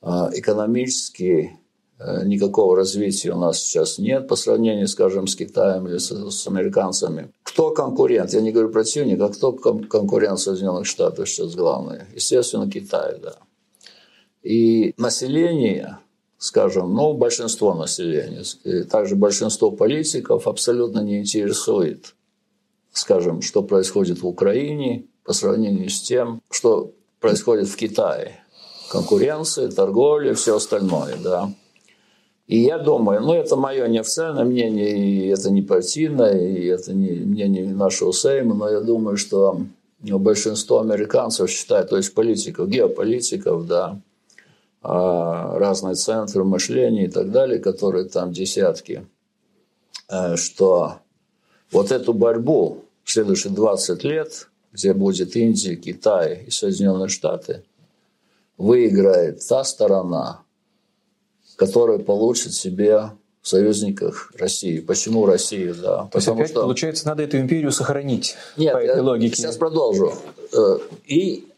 А 0.03 0.31
экономически 0.35 1.59
э, 1.99 2.25
никакого 2.27 2.77
развития 2.77 3.33
у 3.33 3.39
нас 3.39 3.59
сейчас 3.59 3.99
нет 3.99 4.29
по 4.29 4.37
сравнению, 4.37 4.89
скажем, 4.89 5.27
с 5.27 5.37
Китаем 5.37 5.87
или 5.89 5.99
с, 5.99 6.11
с 6.11 6.47
американцами. 6.47 7.31
Кто 7.43 7.71
конкурент? 7.71 8.33
Я 8.33 8.41
не 8.41 8.53
говорю 8.53 8.71
противник, 8.71 9.21
а 9.21 9.29
кто 9.29 9.53
конкурент 9.53 10.41
Соединенных 10.41 10.87
Штатов 10.87 11.29
сейчас 11.29 11.55
главный? 11.55 12.03
Естественно, 12.15 12.71
Китай, 12.71 13.19
да. 13.23 13.37
И 14.43 14.95
население 14.99 15.99
скажем, 16.45 16.93
ну, 16.93 17.15
большинство 17.15 17.73
населения, 17.73 18.43
также 18.85 19.17
большинство 19.17 19.71
политиков 19.71 20.47
абсолютно 20.47 21.01
не 21.01 21.21
интересует, 21.21 22.15
скажем, 22.93 23.41
что 23.41 23.63
происходит 23.63 24.21
в 24.21 24.27
Украине 24.27 25.07
по 25.25 25.33
сравнению 25.33 25.89
с 25.89 26.03
тем, 26.03 26.43
что 26.51 26.93
происходит 27.19 27.69
в 27.69 27.77
Китае. 27.77 28.41
Конкуренция, 28.91 29.71
торговля, 29.71 30.35
все 30.35 30.57
остальное, 30.57 31.17
да. 31.17 31.51
И 32.47 32.59
я 32.61 32.77
думаю, 32.77 33.23
ну, 33.23 33.33
это 33.33 33.57
мое 33.57 33.89
неофициальное 33.89 34.45
мнение, 34.45 34.91
и 34.99 35.29
это 35.29 35.51
не 35.51 35.63
партийное, 35.63 36.47
и 36.47 36.67
это 36.67 36.93
не 36.93 37.25
мнение 37.25 37.73
нашего 37.73 38.13
Сейма, 38.13 38.55
но 38.55 38.69
я 38.69 38.81
думаю, 38.81 39.17
что 39.17 39.63
большинство 40.03 40.81
американцев 40.81 41.49
считают, 41.49 41.89
то 41.89 41.97
есть 41.97 42.13
политиков, 42.13 42.69
геополитиков, 42.69 43.67
да, 43.67 43.99
разные 44.85 45.95
центры 45.95 46.45
мышления 46.45 47.07
и 47.07 47.11
так 47.11 47.31
далее, 47.31 47.59
которые 47.59 48.05
там 48.05 48.33
десятки, 48.33 49.07
э, 50.11 50.37
что 50.37 50.99
вот 51.73 51.91
эту 51.91 52.13
борьбу 52.13 52.85
в 53.03 53.11
следующие 53.11 53.53
20 53.53 54.05
лет, 54.05 54.49
где 54.73 54.93
будет 54.93 55.37
Индия, 55.37 55.77
Китай 55.77 56.45
и 56.47 56.51
Соединенные 56.51 57.09
Штаты, 57.09 57.65
выиграет 58.59 59.47
та 59.47 59.65
сторона, 59.65 60.43
которая 61.57 61.99
получит 61.99 62.53
себе 62.53 63.11
в 63.41 63.49
союзниках 63.49 64.33
России. 64.39 64.81
Почему 64.81 65.27
Россия? 65.27 65.75
Да. 65.75 66.09
То 66.13 66.19
есть 66.19 66.29
опять, 66.29 66.51
что... 66.51 66.63
получается, 66.63 67.07
надо 67.07 67.23
эту 67.23 67.39
империю 67.39 67.73
сохранить 67.73 68.37
Нет, 68.57 68.75
по 68.75 68.79
этой 68.79 69.01
логике. 69.01 69.37
сейчас 69.37 69.57
продолжу. 69.57 70.13
Э, 70.53 70.79
и 71.07 71.49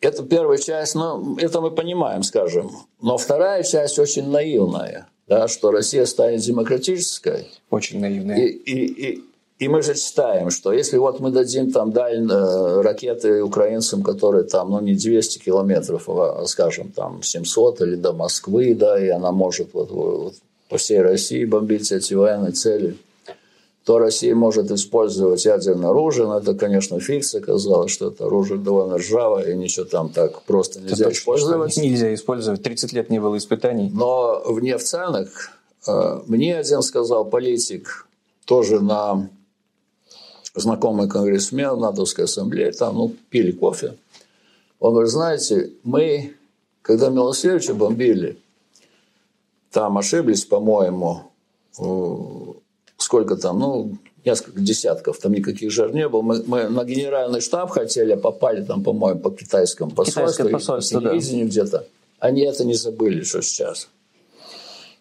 это 0.00 0.22
первая 0.22 0.58
часть, 0.58 0.94
ну, 0.94 1.36
это 1.38 1.60
мы 1.60 1.70
понимаем, 1.70 2.22
скажем. 2.22 2.70
Но 3.02 3.18
вторая 3.18 3.62
часть 3.62 3.98
очень 3.98 4.28
наивная, 4.28 5.08
да, 5.26 5.48
что 5.48 5.70
Россия 5.70 6.06
станет 6.06 6.40
демократической. 6.40 7.48
Очень 7.70 8.00
наивная. 8.00 8.38
И, 8.38 8.48
и, 8.48 9.10
и, 9.10 9.24
и 9.58 9.68
мы 9.68 9.82
же 9.82 9.94
читаем, 9.94 10.50
что 10.50 10.72
если 10.72 10.96
вот 10.96 11.20
мы 11.20 11.30
дадим 11.30 11.70
там 11.70 11.92
даль, 11.92 12.26
э, 12.30 12.80
ракеты 12.80 13.42
украинцам, 13.42 14.02
которые 14.02 14.44
там, 14.44 14.70
ну, 14.70 14.80
не 14.80 14.94
200 14.94 15.38
километров, 15.38 16.08
а, 16.08 16.46
скажем, 16.46 16.92
там 16.92 17.22
700 17.22 17.82
или 17.82 17.96
до 17.96 18.12
Москвы, 18.12 18.74
да, 18.74 18.98
и 18.98 19.08
она 19.08 19.32
может 19.32 19.74
вот, 19.74 19.90
вот 19.90 20.34
по 20.68 20.78
всей 20.78 21.02
России 21.02 21.44
бомбить 21.44 21.92
эти 21.92 22.14
военные 22.14 22.52
цели– 22.52 22.96
то 23.84 23.98
Россия 23.98 24.34
может 24.34 24.70
использовать 24.70 25.44
ядерное 25.44 25.90
оружие, 25.90 26.26
но 26.26 26.38
это, 26.38 26.54
конечно, 26.54 27.00
фикция 27.00 27.40
оказалось, 27.40 27.90
что 27.90 28.08
это 28.08 28.26
оружие 28.26 28.58
довольно 28.60 28.98
ржавое, 28.98 29.52
и 29.52 29.56
ничего 29.56 29.86
там 29.86 30.10
так 30.10 30.42
просто 30.42 30.80
нельзя 30.80 31.06
это 31.06 31.14
использовать. 31.14 31.76
Нельзя 31.76 32.12
использовать, 32.14 32.62
30 32.62 32.92
лет 32.92 33.10
не 33.10 33.20
было 33.20 33.36
испытаний. 33.38 33.90
Но 33.92 34.42
в 34.44 34.60
нефтяных 34.60 35.50
э, 35.86 36.20
мне 36.26 36.58
один 36.58 36.82
сказал 36.82 37.24
политик, 37.24 38.06
тоже 38.44 38.80
на 38.80 39.30
знакомый 40.54 41.08
конгрессмен 41.08 41.78
НАТОвской 41.78 42.24
ассамблее, 42.24 42.72
там, 42.72 42.96
ну, 42.96 43.14
пили 43.30 43.52
кофе. 43.52 43.96
Он 44.78 44.92
говорит, 44.92 45.12
знаете, 45.12 45.70
мы, 45.84 46.34
когда 46.82 47.08
Милосевича 47.08 47.74
бомбили, 47.74 48.38
там 49.70 49.96
ошиблись, 49.98 50.44
по-моему, 50.44 51.30
сколько 53.00 53.36
там, 53.36 53.58
ну, 53.58 53.98
несколько 54.24 54.60
десятков, 54.60 55.18
там 55.18 55.32
никаких 55.32 55.70
жертв 55.70 55.94
не 55.94 56.08
было. 56.08 56.22
Мы, 56.22 56.42
мы 56.46 56.68
на 56.68 56.84
генеральный 56.84 57.40
штаб 57.40 57.70
хотели, 57.70 58.14
попали 58.14 58.62
там, 58.62 58.82
по-моему, 58.82 59.20
по 59.20 59.30
китайскому 59.30 59.90
посольству, 59.90 60.48
посольство, 60.48 61.00
по 61.00 61.08
телевидению 61.08 61.46
да. 61.46 61.50
где-то. 61.50 61.86
Они 62.18 62.42
это 62.42 62.64
не 62.64 62.74
забыли, 62.74 63.22
что 63.22 63.40
сейчас. 63.40 63.88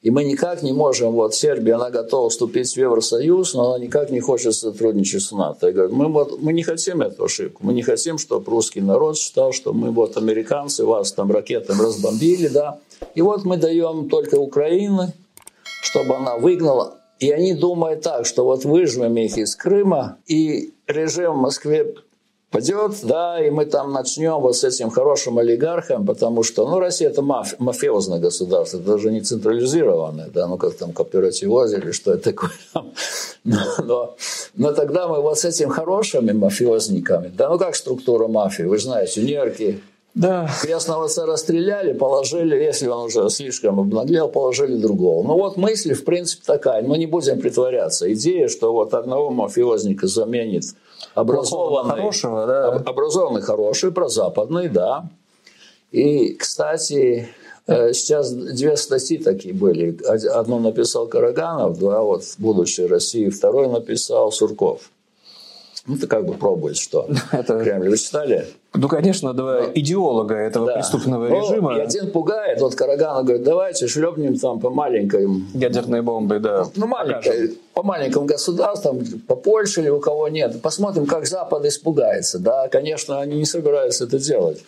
И 0.01 0.11
мы 0.11 0.23
никак 0.23 0.63
не 0.63 0.71
можем, 0.71 1.11
вот 1.11 1.35
Сербия, 1.35 1.75
она 1.75 1.89
готова 1.89 2.29
вступить 2.29 2.71
в 2.71 2.77
Евросоюз, 2.77 3.53
но 3.53 3.73
она 3.73 3.83
никак 3.83 4.11
не 4.11 4.21
хочет 4.21 4.55
сотрудничать 4.55 5.23
с 5.23 5.33
НАТО. 5.33 5.67
Я 5.67 5.73
говорю, 5.73 5.93
мы, 5.93 6.07
вот, 6.07 6.41
мы 6.41 6.53
не 6.53 6.63
хотим 6.63 7.01
эту 7.01 7.25
ошибку. 7.25 7.65
Мы 7.65 7.73
не 7.73 7.81
хотим, 7.81 8.17
чтобы 8.17 8.49
русский 8.49 8.79
народ 8.79 9.17
считал, 9.17 9.51
что 9.51 9.73
мы 9.73 9.91
вот 9.91 10.15
американцы 10.15 10.85
вас 10.85 11.11
там 11.11 11.29
ракетами 11.29 11.81
разбомбили, 11.81 12.47
да. 12.47 12.79
И 13.13 13.21
вот 13.21 13.43
мы 13.43 13.57
даем 13.57 14.07
только 14.07 14.35
Украине, 14.35 15.13
чтобы 15.81 16.15
она 16.15 16.37
выгнала 16.37 16.98
и 17.19 17.31
они 17.31 17.53
думают 17.53 18.01
так, 18.01 18.25
что 18.25 18.43
вот 18.43 18.65
выжмем 18.65 19.17
их 19.17 19.37
из 19.37 19.55
Крыма, 19.55 20.17
и 20.25 20.73
режим 20.87 21.33
в 21.33 21.41
Москве 21.41 21.95
Пойдет, 22.51 22.95
да, 23.03 23.45
и 23.45 23.51
мы 23.51 23.65
там 23.65 23.93
начнем 23.93 24.39
вот 24.39 24.55
с 24.55 24.63
этим 24.63 24.89
хорошим 24.89 25.37
олигархом, 25.37 26.03
потому 26.03 26.41
что, 26.41 26.67
ну, 26.67 26.79
Россия 26.79 27.09
это 27.09 27.21
маф, 27.21 27.53
мафиозное 27.59 28.17
государство, 28.17 28.79
даже 28.79 29.11
не 29.11 29.21
централизированное, 29.21 30.29
да, 30.33 30.47
ну, 30.47 30.57
как 30.57 30.73
там 30.73 30.91
кооперативоз 30.91 31.71
или 31.73 31.91
что 31.91 32.15
это 32.15 32.31
такое. 32.31 32.51
Но, 33.45 33.57
но, 33.85 34.15
но 34.55 34.73
тогда 34.73 35.07
мы 35.07 35.21
вот 35.21 35.39
с 35.39 35.45
этими 35.45 35.69
хорошими 35.69 36.33
мафиозниками, 36.33 37.31
да, 37.33 37.49
ну, 37.49 37.57
как 37.57 37.75
структура 37.75 38.27
мафии, 38.27 38.63
вы 38.63 38.77
знаете, 38.79 39.21
нерки, 39.21 39.81
да. 40.19 40.49
Крестного 40.61 41.05
отца 41.05 41.25
расстреляли, 41.25 41.93
положили, 41.93 42.53
если 42.57 42.87
он 42.87 43.05
уже 43.05 43.29
слишком 43.29 43.79
обнаглел, 43.79 44.27
положили 44.27 44.75
другого. 44.75 45.25
Ну 45.25 45.35
вот 45.35 45.55
мысль, 45.55 45.93
в 45.93 46.03
принципе, 46.03 46.43
такая. 46.45 46.83
Мы 46.83 46.97
не 46.97 47.05
будем 47.05 47.39
притворяться. 47.39 48.11
Идея, 48.13 48.49
что 48.49 48.73
вот 48.73 48.93
одного 48.93 49.29
мафиозника 49.29 50.07
заменит 50.07 50.63
образованный, 51.15 51.91
хорошего, 51.91 52.45
да. 52.45 52.67
образованный 52.73 53.41
хороший, 53.41 53.93
прозападный, 53.93 54.67
да. 54.67 55.09
И, 55.91 56.33
кстати, 56.33 57.29
э, 57.67 57.93
сейчас 57.93 58.33
две 58.33 58.75
статьи 58.75 59.19
такие 59.19 59.53
были. 59.53 59.97
Одну 60.03 60.59
написал 60.59 61.07
Караганов, 61.07 61.79
два 61.79 62.01
вот 62.01 62.23
«Будущее 62.39 62.87
России», 62.87 63.29
второй 63.29 63.69
написал 63.69 64.33
Сурков. 64.33 64.91
Ну, 65.87 65.97
ты 65.97 66.07
как 66.07 66.25
бы 66.25 66.33
пробуешь, 66.33 66.77
что 66.77 67.07
это... 67.31 67.59
Кремль. 67.63 67.89
Вы 67.89 67.97
читали? 67.97 68.47
Ну, 68.73 68.87
конечно, 68.87 69.33
два 69.33 69.61
ну, 69.61 69.71
идеолога 69.73 70.35
этого 70.35 70.67
да. 70.67 70.73
преступного 70.75 71.27
ну, 71.27 71.41
режима. 71.41 71.77
И 71.77 71.79
один 71.79 72.11
пугает. 72.11 72.61
Вот 72.61 72.75
Караганов 72.75 73.25
говорит, 73.25 73.43
давайте 73.43 73.87
шлепнем 73.87 74.37
там 74.37 74.59
по 74.59 74.69
маленькой... 74.69 75.27
Ядерной 75.53 76.01
бомбы, 76.01 76.39
да. 76.39 76.65
Ну, 76.75 76.87
маленькой, 76.87 77.57
по 77.73 77.83
маленьким 77.83 78.25
государствам, 78.25 78.99
по 79.27 79.35
Польше 79.35 79.81
или 79.81 79.89
у 79.89 79.99
кого 79.99 80.27
нет. 80.27 80.61
Посмотрим, 80.61 81.05
как 81.05 81.25
Запад 81.25 81.65
испугается. 81.65 82.39
Да, 82.39 82.67
конечно, 82.67 83.19
они 83.19 83.37
не 83.37 83.45
собираются 83.45 84.05
это 84.05 84.19
делать. 84.19 84.63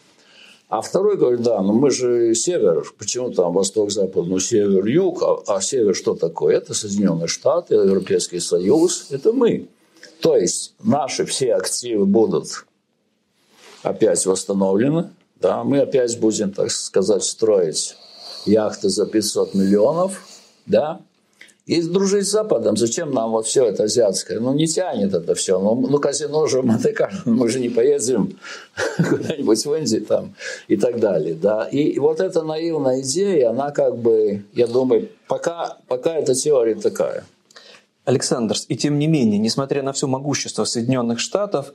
А 0.71 0.79
второй 0.79 1.17
говорит, 1.17 1.41
да, 1.41 1.61
но 1.61 1.73
мы 1.73 1.91
же 1.91 2.33
север, 2.33 2.85
почему 2.97 3.29
там 3.31 3.51
восток, 3.51 3.91
запад, 3.91 4.25
ну 4.25 4.39
север, 4.39 4.85
юг, 4.85 5.21
а, 5.21 5.55
а 5.55 5.59
север 5.59 5.93
что 5.93 6.15
такое? 6.15 6.55
Это 6.55 6.73
Соединенные 6.73 7.27
Штаты, 7.27 7.75
Европейский 7.75 8.39
Союз, 8.39 9.07
это 9.11 9.33
мы. 9.33 9.67
То 10.21 10.37
есть 10.37 10.73
наши 10.83 11.25
все 11.25 11.55
активы 11.55 12.05
будут 12.05 12.65
опять 13.83 14.25
восстановлены, 14.25 15.09
да, 15.39 15.63
мы 15.63 15.79
опять 15.79 16.19
будем, 16.19 16.51
так 16.51 16.69
сказать, 16.71 17.23
строить 17.23 17.95
яхты 18.45 18.89
за 18.89 19.05
500 19.07 19.55
миллионов, 19.55 20.21
да, 20.65 21.01
и 21.65 21.81
дружить 21.81 22.27
с 22.27 22.31
Западом. 22.31 22.75
Зачем 22.75 23.13
нам 23.13 23.31
вот 23.31 23.45
все 23.45 23.65
это 23.65 23.83
азиатское? 23.83 24.39
Ну, 24.39 24.53
не 24.53 24.67
тянет 24.67 25.13
это 25.13 25.35
все. 25.35 25.59
Ну, 25.59 25.75
ну 25.75 25.99
казино 25.99 26.47
же 26.47 26.61
монте 26.63 26.93
мы 27.25 27.47
же 27.49 27.59
не 27.59 27.69
поедем 27.69 28.37
куда-нибудь 29.09 29.65
в 29.65 29.73
Индию 29.75 30.05
там 30.05 30.35
и 30.67 30.75
так 30.75 30.99
далее. 30.99 31.35
Да? 31.35 31.67
И 31.71 31.97
вот 31.99 32.19
эта 32.19 32.41
наивная 32.41 33.01
идея, 33.01 33.51
она 33.51 33.71
как 33.71 33.97
бы, 33.97 34.43
я 34.53 34.67
думаю, 34.67 35.09
пока, 35.27 35.77
пока 35.87 36.15
эта 36.15 36.33
теория 36.33 36.75
такая. 36.75 37.23
Александр, 38.05 38.55
и 38.67 38.75
тем 38.75 38.97
не 38.99 39.07
менее, 39.07 39.37
несмотря 39.37 39.83
на 39.83 39.93
все 39.93 40.07
могущество 40.07 40.63
Соединенных 40.63 41.19
Штатов, 41.19 41.73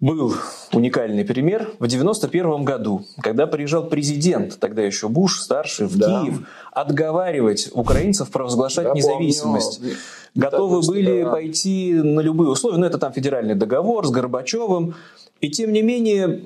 был 0.00 0.34
уникальный 0.72 1.26
пример 1.26 1.72
в 1.78 1.84
1991 1.84 2.64
году, 2.64 3.04
когда 3.20 3.46
приезжал 3.46 3.84
президент, 3.84 4.58
тогда 4.58 4.82
еще 4.82 5.08
Буш, 5.08 5.40
старший, 5.40 5.86
в 5.86 5.98
да. 5.98 6.22
Киев, 6.22 6.48
отговаривать 6.72 7.68
украинцев 7.72 8.30
провозглашать 8.30 8.86
Я 8.86 8.92
независимость. 8.92 9.80
Помню. 9.80 9.94
Готовы 10.34 10.80
были 10.86 11.24
да. 11.24 11.30
пойти 11.30 11.92
на 11.92 12.20
любые 12.20 12.50
условия, 12.50 12.76
но 12.76 12.82
ну, 12.82 12.86
это 12.86 12.98
там 12.98 13.12
федеральный 13.12 13.54
договор 13.54 14.06
с 14.06 14.10
Горбачевым. 14.10 14.94
И 15.40 15.50
тем 15.50 15.72
не 15.72 15.82
менее, 15.82 16.42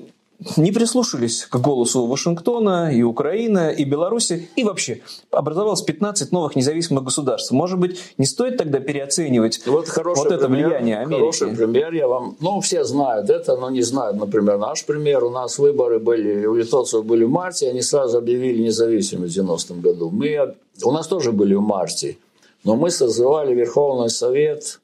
не 0.57 0.71
прислушались 0.71 1.45
к 1.45 1.55
голосу 1.57 2.05
Вашингтона, 2.07 2.93
и 2.93 3.01
Украина, 3.03 3.71
и 3.71 3.83
Беларуси, 3.85 4.49
и 4.55 4.63
вообще 4.63 5.01
образовалось 5.31 5.81
15 5.81 6.31
новых 6.31 6.55
независимых 6.55 7.03
государств. 7.03 7.51
Может 7.51 7.79
быть, 7.79 7.99
не 8.17 8.25
стоит 8.25 8.57
тогда 8.57 8.79
переоценивать 8.79 9.65
вот, 9.65 9.89
вот 9.95 10.31
это 10.31 10.47
пример, 10.47 10.67
влияние 10.67 10.99
Америки? 10.99 11.19
Хороший 11.19 11.55
пример, 11.55 11.93
я 11.93 12.07
вам... 12.07 12.35
Ну, 12.39 12.59
все 12.61 12.83
знают 12.83 13.29
это, 13.29 13.55
но 13.55 13.69
не 13.69 13.81
знают, 13.81 14.17
например, 14.17 14.57
наш 14.57 14.85
пример. 14.85 15.23
У 15.23 15.29
нас 15.29 15.57
выборы 15.57 15.99
были, 15.99 16.45
у 16.45 16.55
литовцев 16.55 17.05
были 17.05 17.23
в 17.23 17.29
марте, 17.29 17.69
они 17.69 17.81
сразу 17.81 18.17
объявили 18.17 18.63
независимость 18.63 19.37
в 19.37 19.41
90-м 19.41 19.81
году. 19.81 20.09
Мы, 20.11 20.55
у 20.83 20.91
нас 20.91 21.07
тоже 21.07 21.31
были 21.31 21.55
в 21.55 21.61
марте, 21.61 22.17
но 22.63 22.75
мы 22.75 22.91
созывали 22.91 23.53
Верховный 23.53 24.09
Совет 24.09 24.79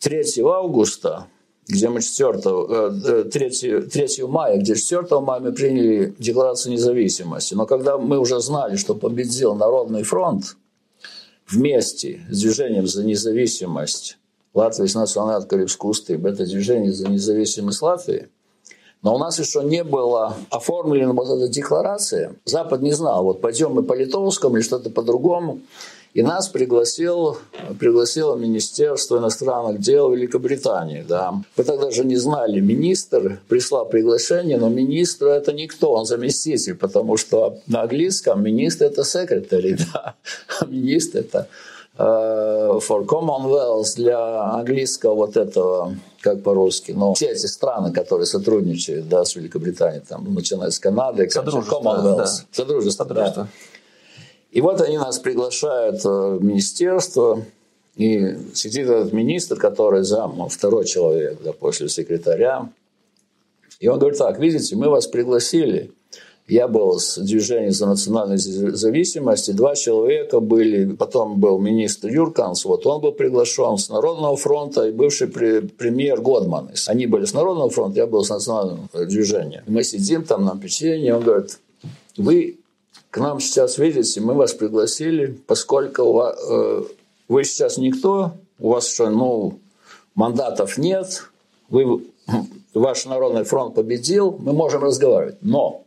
3 0.00 0.24
августа, 0.44 1.26
где 1.68 1.88
мы 1.88 2.00
4, 2.02 3.24
3, 3.24 3.82
3 3.82 4.24
мая, 4.24 4.58
где 4.58 4.74
4 4.74 5.20
мая 5.20 5.40
мы 5.40 5.52
приняли 5.52 6.14
Декларацию 6.18 6.72
независимости. 6.72 7.54
Но 7.54 7.66
когда 7.66 7.98
мы 7.98 8.18
уже 8.18 8.40
знали, 8.40 8.76
что 8.76 8.94
победил 8.94 9.54
Народный 9.54 10.02
фронт 10.02 10.56
вместе 11.48 12.20
с 12.30 12.40
движением 12.40 12.86
за 12.86 13.04
независимость 13.04 14.18
Латвии 14.54 14.86
с 14.86 14.94
национальной 14.94 15.46
Карибской 15.46 15.92
это 16.16 16.44
движение 16.44 16.92
за 16.92 17.08
независимость 17.08 17.80
Латвии, 17.80 18.28
но 19.02 19.14
у 19.16 19.18
нас 19.18 19.38
еще 19.38 19.64
не 19.64 19.82
было 19.82 20.36
оформлена 20.50 21.12
вот 21.12 21.28
эта 21.28 21.48
декларация. 21.48 22.36
Запад 22.44 22.82
не 22.82 22.92
знал, 22.92 23.24
вот 23.24 23.40
пойдем 23.40 23.72
мы 23.72 23.82
по 23.82 23.94
литовскому 23.94 24.56
или 24.56 24.62
что-то 24.62 24.90
по-другому. 24.90 25.60
И 26.14 26.22
нас 26.22 26.48
пригласил, 26.48 27.38
пригласило 27.80 28.36
Министерство 28.36 29.16
иностранных 29.16 29.80
дел 29.80 30.10
Великобритании. 30.10 31.04
Да. 31.08 31.32
Мы 31.56 31.64
тогда 31.64 31.90
же 31.90 32.04
не 32.04 32.16
знали, 32.16 32.60
министр 32.60 33.40
прислал 33.48 33.86
приглашение, 33.86 34.58
но 34.58 34.68
министр 34.68 35.28
это 35.28 35.52
никто, 35.54 35.92
он 35.92 36.04
заместитель, 36.04 36.74
потому 36.74 37.16
что 37.16 37.58
на 37.66 37.82
английском 37.82 38.42
министр 38.42 38.86
это 38.86 39.04
секретарь, 39.04 39.76
да. 39.94 40.14
а 40.60 40.66
министр 40.66 41.20
это 41.20 41.48
uh, 41.96 42.78
for 42.80 43.06
Commonwealth 43.06 43.96
для 43.96 44.42
английского 44.52 45.14
вот 45.14 45.38
этого, 45.38 45.96
как 46.20 46.42
по-русски, 46.42 46.92
но 46.92 47.14
все 47.14 47.28
эти 47.28 47.46
страны, 47.46 47.90
которые 47.90 48.26
сотрудничают 48.26 49.08
да, 49.08 49.24
с 49.24 49.34
Великобританией, 49.34 50.02
там, 50.06 50.32
начиная 50.34 50.70
с 50.70 50.78
Канады, 50.78 51.30
Содружество, 51.30 51.80
Commonwealth, 51.80 52.16
да. 52.16 52.26
Содружество, 52.26 53.04
Содружество. 53.04 53.42
Да. 53.44 53.48
И 54.52 54.60
вот 54.60 54.80
они 54.82 54.98
нас 54.98 55.18
приглашают 55.18 56.04
в 56.04 56.38
министерство, 56.40 57.42
и 57.96 58.36
сидит 58.54 58.86
этот 58.88 59.12
министр, 59.12 59.56
который 59.56 60.02
зам, 60.02 60.48
второй 60.48 60.84
человек, 60.84 61.38
да, 61.42 61.52
после 61.52 61.88
секретаря. 61.88 62.70
И 63.80 63.88
он 63.88 63.98
говорит, 63.98 64.18
так, 64.18 64.38
видите, 64.38 64.76
мы 64.76 64.88
вас 64.88 65.06
пригласили. 65.06 65.90
Я 66.48 66.68
был 66.68 66.98
с 66.98 67.18
движением 67.18 67.72
за 67.72 67.86
национальную 67.86 68.38
зависимость, 68.38 69.54
два 69.54 69.74
человека 69.74 70.40
были, 70.40 70.92
потом 70.92 71.38
был 71.38 71.58
министр 71.58 72.08
Юрканс, 72.08 72.64
вот 72.64 72.84
он 72.84 73.00
был 73.00 73.12
приглашен 73.12 73.78
с 73.78 73.88
Народного 73.88 74.36
фронта 74.36 74.88
и 74.88 74.92
бывший 74.92 75.28
премьер 75.28 76.20
Годман. 76.20 76.70
Они 76.88 77.06
были 77.06 77.26
с 77.26 77.32
Народного 77.32 77.70
фронта, 77.70 78.00
я 78.00 78.06
был 78.06 78.24
с 78.24 78.30
национального 78.30 78.88
движения. 79.06 79.62
Мы 79.66 79.84
сидим 79.84 80.24
там 80.24 80.44
на 80.44 80.58
печенье, 80.58 81.14
он 81.14 81.22
говорит, 81.22 81.60
вы 82.16 82.58
к 83.10 83.18
нам 83.18 83.40
сейчас, 83.40 83.78
видите, 83.78 84.20
мы 84.20 84.34
вас 84.34 84.54
пригласили, 84.54 85.38
поскольку 85.46 86.22
э, 86.22 86.82
вы 87.28 87.44
сейчас 87.44 87.76
никто, 87.76 88.32
у 88.58 88.70
вас 88.70 88.90
еще 88.90 89.08
ну, 89.08 89.58
мандатов 90.14 90.78
нет, 90.78 91.24
вы, 91.68 92.04
ваш 92.74 93.04
Народный 93.04 93.44
фронт 93.44 93.74
победил, 93.74 94.36
мы 94.38 94.52
можем 94.52 94.82
разговаривать. 94.82 95.36
Но 95.42 95.84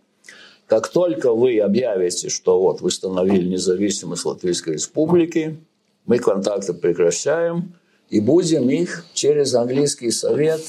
как 0.67 0.87
только 0.87 1.33
вы 1.33 1.59
объявите, 1.59 2.29
что 2.29 2.59
вот 2.59 2.81
вы 2.81 2.87
установили 2.87 3.47
независимость 3.47 4.25
Латвийской 4.25 4.73
Республики, 4.73 5.57
мы 6.05 6.19
контакты 6.19 6.73
прекращаем 6.73 7.73
и 8.09 8.19
будем 8.19 8.69
их 8.69 9.05
через 9.13 9.55
английский 9.55 10.11
совет, 10.11 10.61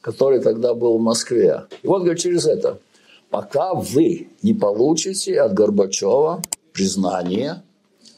который 0.00 0.40
тогда 0.40 0.74
был 0.74 0.98
в 0.98 1.02
Москве. 1.02 1.64
И 1.82 1.86
вот, 1.86 2.00
говорит, 2.00 2.20
через 2.20 2.46
это 2.46 2.78
пока 3.30 3.74
вы 3.74 4.28
не 4.42 4.54
получите 4.54 5.40
от 5.40 5.54
Горбачева 5.54 6.42
признание, 6.72 7.62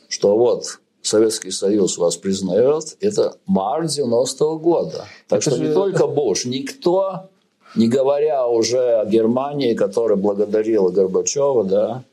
что 0.08 0.36
вот 0.36 0.80
Советский 1.02 1.50
Союз 1.50 1.98
вас 1.98 2.16
признает, 2.16 2.96
это 3.00 3.36
март 3.46 3.86
90-го 3.86 4.58
года. 4.58 5.06
Так 5.28 5.40
это 5.40 5.50
что 5.50 5.56
же... 5.56 5.68
не 5.68 5.74
только 5.74 6.06
Буш, 6.06 6.44
никто, 6.44 7.30
не 7.74 7.88
говоря 7.88 8.46
уже 8.46 9.00
о 9.00 9.06
Германии, 9.06 9.74
которая 9.74 10.18
благодарила 10.18 10.90
Горбачева, 10.90 11.64
да, 11.64 12.04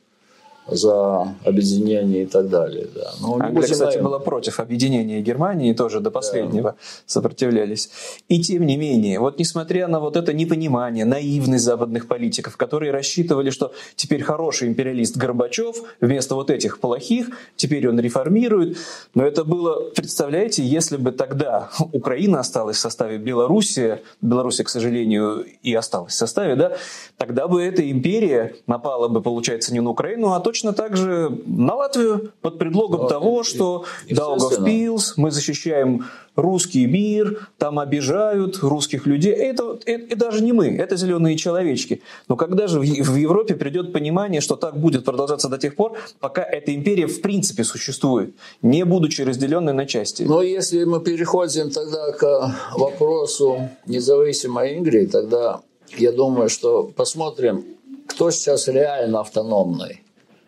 за 0.69 1.36
объединение 1.43 2.23
и 2.23 2.25
так 2.25 2.49
далее. 2.49 2.88
Да. 2.93 3.12
Но 3.21 3.36
Англия, 3.39 3.63
кстати, 3.63 3.82
наверное... 3.82 4.03
была 4.03 4.19
против 4.19 4.60
объединения 4.60 5.21
Германии, 5.21 5.73
тоже 5.73 5.99
до 5.99 6.12
последнего 6.12 6.71
да. 6.71 6.75
сопротивлялись. 7.06 7.89
И 8.27 8.41
тем 8.41 8.65
не 8.65 8.77
менее, 8.77 9.19
вот 9.19 9.39
несмотря 9.39 9.88
на 9.88 9.99
вот 9.99 10.17
это 10.17 10.34
непонимание, 10.34 11.06
наивность 11.06 11.63
западных 11.63 12.08
политиков, 12.08 12.58
которые 12.58 12.91
рассчитывали, 12.91 13.49
что 13.49 13.73
теперь 13.95 14.21
хороший 14.23 14.67
империалист 14.67 15.17
Горбачев 15.17 15.77
вместо 16.01 16.36
вот 16.36 16.49
этих 16.49 16.80
плохих, 16.80 17.30
теперь 17.56 17.88
он 17.88 17.99
реформирует. 17.99 18.77
Но 19.13 19.25
это 19.25 19.43
было, 19.43 19.89
представляете, 19.91 20.63
если 20.63 20.97
бы 20.97 21.12
тогда 21.12 21.69
Украина 21.93 22.39
осталась 22.39 22.77
в 22.77 22.80
составе 22.80 23.17
Белоруссии, 23.17 23.99
Белоруссия, 24.21 24.63
к 24.63 24.69
сожалению, 24.69 25.45
и 25.63 25.73
осталась 25.73 26.13
в 26.13 26.17
составе, 26.17 26.56
да, 26.56 26.77
тогда 27.17 27.47
бы 27.47 27.63
эта 27.63 27.89
империя 27.89 28.56
напала 28.67 29.08
бы, 29.08 29.21
получается, 29.21 29.73
не 29.73 29.80
на 29.80 29.89
Украину, 29.89 30.34
а 30.34 30.39
точно 30.39 30.56
так 30.73 30.97
же 30.97 31.41
на 31.45 31.75
Латвию 31.75 32.31
под 32.41 32.57
предлогом 32.57 33.01
Но, 33.01 33.07
того, 33.07 33.43
что 33.43 33.85
Даугавпилс, 34.09 35.17
мы 35.17 35.31
защищаем 35.31 36.05
русский 36.35 36.85
мир, 36.85 37.49
там 37.57 37.79
обижают 37.79 38.59
русских 38.61 39.07
людей. 39.07 39.33
Это, 39.33 39.79
это, 39.85 40.03
это 40.03 40.15
даже 40.15 40.43
не 40.43 40.53
мы, 40.53 40.67
это 40.67 40.95
зеленые 40.95 41.35
человечки. 41.35 42.01
Но 42.27 42.35
когда 42.35 42.67
же 42.67 42.79
в, 42.79 42.83
в 42.83 43.15
Европе 43.15 43.55
придет 43.55 43.91
понимание, 43.91 44.39
что 44.39 44.55
так 44.55 44.79
будет 44.79 45.03
продолжаться 45.03 45.49
до 45.49 45.57
тех 45.57 45.75
пор, 45.75 45.97
пока 46.19 46.43
эта 46.43 46.73
империя 46.73 47.07
в 47.07 47.21
принципе 47.21 47.63
существует, 47.63 48.35
не 48.61 48.85
будучи 48.85 49.23
разделенной 49.23 49.73
на 49.73 49.85
части? 49.85 50.23
Но 50.23 50.41
если 50.41 50.83
мы 50.83 51.01
переходим 51.01 51.71
тогда 51.71 52.11
к 52.11 52.55
вопросу 52.73 53.69
независимой 53.87 54.77
Ингрии, 54.77 55.07
тогда 55.07 55.61
я 55.97 56.11
думаю, 56.11 56.49
что 56.49 56.83
посмотрим, 56.83 57.65
кто 58.07 58.31
сейчас 58.31 58.67
реально 58.67 59.21
автономный. 59.21 60.03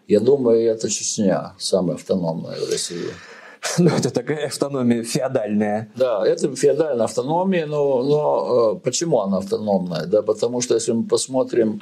Я 0.09 0.19
думаю, 0.19 0.59
это 0.69 0.89
Чечня, 0.89 1.53
самая 1.59 1.95
автономная 1.95 2.59
в 2.59 2.69
России. 2.69 3.09
Ну, 3.77 3.89
это 3.89 4.09
такая 4.09 4.47
автономия 4.47 5.03
феодальная. 5.03 5.91
Да, 5.97 6.25
это 6.25 6.55
феодальная 6.55 7.05
автономия, 7.05 7.65
но, 7.65 8.03
но 8.03 8.73
э, 8.77 8.79
почему 8.79 9.19
она 9.19 9.39
автономная? 9.39 10.05
Да, 10.05 10.21
потому 10.21 10.61
что 10.61 10.75
если 10.75 10.93
мы 10.93 11.03
посмотрим, 11.03 11.81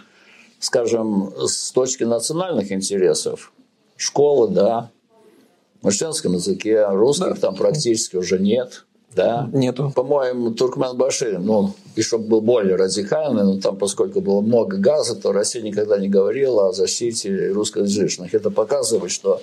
скажем, 0.59 1.31
с 1.37 1.71
точки 1.71 2.03
национальных 2.03 2.71
интересов, 2.71 3.53
школы, 3.95 4.47
да, 4.49 4.89
на 5.83 5.91
чеченском 5.91 6.33
языке, 6.33 6.83
русских 6.87 7.35
да. 7.35 7.41
там 7.41 7.55
практически 7.55 8.15
уже 8.15 8.39
нет 8.39 8.87
да? 9.17 9.49
Нету. 9.51 9.91
По-моему, 9.93 10.51
Туркменбашир, 10.51 11.39
ну, 11.39 11.73
еще 11.97 12.17
был 12.17 12.41
более 12.41 12.75
радикальный, 12.75 13.43
но 13.43 13.59
там, 13.59 13.77
поскольку 13.77 14.21
было 14.21 14.41
много 14.41 14.77
газа, 14.77 15.15
то 15.15 15.31
Россия 15.31 15.61
никогда 15.61 15.97
не 15.97 16.09
говорила 16.09 16.69
о 16.69 16.73
защите 16.73 17.51
русскоязычных. 17.51 18.33
Это 18.33 18.51
показывает, 18.51 19.11
что 19.11 19.41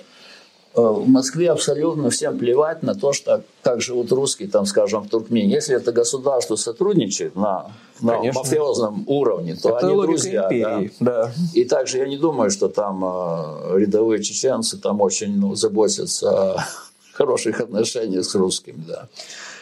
э, 0.75 0.81
в 0.81 1.07
Москве 1.07 1.51
абсолютно 1.51 2.09
всем 2.09 2.37
плевать 2.37 2.83
на 2.83 2.95
то, 2.95 3.13
что 3.13 3.43
как 3.61 3.81
живут 3.81 4.11
русские, 4.11 4.49
там, 4.49 4.65
скажем, 4.65 5.03
в 5.03 5.09
Туркмении. 5.09 5.53
Если 5.53 5.75
это 5.75 5.91
государство 5.91 6.55
сотрудничает 6.55 7.35
на, 7.35 7.71
на 8.01 8.21
мафиозном 8.21 9.03
уровне, 9.07 9.55
то 9.55 9.77
это 9.77 9.87
они 9.87 10.01
друзья. 10.01 10.45
Империи, 10.45 10.91
да. 10.99 11.25
Да. 11.25 11.31
И 11.53 11.65
также 11.65 11.97
я 11.97 12.07
не 12.07 12.17
думаю, 12.17 12.51
что 12.51 12.69
там 12.69 13.03
э, 13.03 13.79
рядовые 13.79 14.23
чеченцы 14.23 14.77
там 14.77 15.01
очень 15.01 15.37
ну, 15.37 15.55
заботятся 15.55 16.29
о 16.29 16.65
хороших 17.13 17.59
отношениях 17.59 18.25
с 18.25 18.33
русскими. 18.35 18.83
Да. 18.87 19.07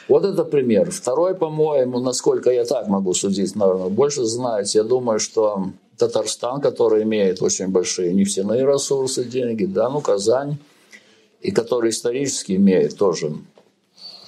Вот 0.08 0.26
это 0.26 0.44
пример. 0.44 0.92
Второй, 0.92 1.36
по-моему, 1.36 2.00
насколько 2.00 2.52
я 2.52 2.66
так 2.66 2.88
могу 2.88 3.13
судить, 3.13 3.56
наверное, 3.56 3.89
больше 3.89 4.26
знаете, 4.26 4.80
я 4.80 4.84
думаю, 4.84 5.20
что 5.20 5.68
Татарстан, 5.98 6.62
который 6.62 7.04
имеет 7.04 7.42
очень 7.42 7.68
большие 7.68 8.13
нефтяные 8.13 8.66
ресурсы, 8.66 9.24
деньги, 9.24 9.66
да, 9.66 9.89
ну, 9.89 10.02
Казань, 10.02 10.58
и 11.42 11.52
который 11.52 11.92
исторически 11.92 12.54
имеет 12.54 12.98
тоже 12.98 13.34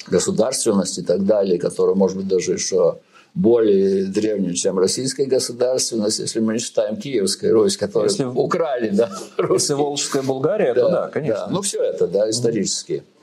государственность 0.08 0.98
и 0.98 1.02
так 1.02 1.26
далее, 1.26 1.60
которая, 1.60 1.96
может 1.96 2.18
быть, 2.18 2.28
даже 2.28 2.54
еще 2.54 3.00
более 3.34 4.06
древнюю, 4.06 4.54
чем 4.54 4.80
российская 4.80 5.26
государственность, 5.26 6.20
если 6.20 6.40
мы 6.40 6.54
не 6.54 6.60
считаем 6.60 6.96
Киевская 6.96 7.52
Русь, 7.52 7.76
которую 7.76 8.10
если, 8.10 8.24
украли, 8.24 8.90
да. 8.90 9.12
Русские. 9.38 9.56
Если 9.56 9.74
Волжская 9.74 10.24
Болгария, 10.24 10.74
да, 10.74 10.82
то 10.82 10.90
да, 10.90 11.08
конечно. 11.10 11.48
Да. 11.48 11.52
Ну, 11.52 11.62
все 11.62 11.84
это, 11.84 12.08
да, 12.08 12.30
исторически. 12.30 12.94
Mm-hmm. 12.94 13.14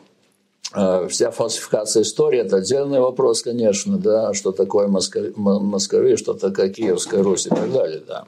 А, 0.70 1.08
вся 1.08 1.30
фальсификация 1.30 2.02
истории– 2.02 2.40
это 2.44 2.56
отдельный 2.56 3.00
вопрос, 3.00 3.42
конечно, 3.42 3.98
да, 3.98 4.32
что 4.32 4.52
такое 4.52 4.86
Москве, 4.86 6.16
что 6.16 6.34
такое 6.34 6.68
Киевская 6.68 7.22
Русь 7.22 7.46
и 7.46 7.50
так 7.50 7.72
далее, 7.72 8.02
да. 8.06 8.26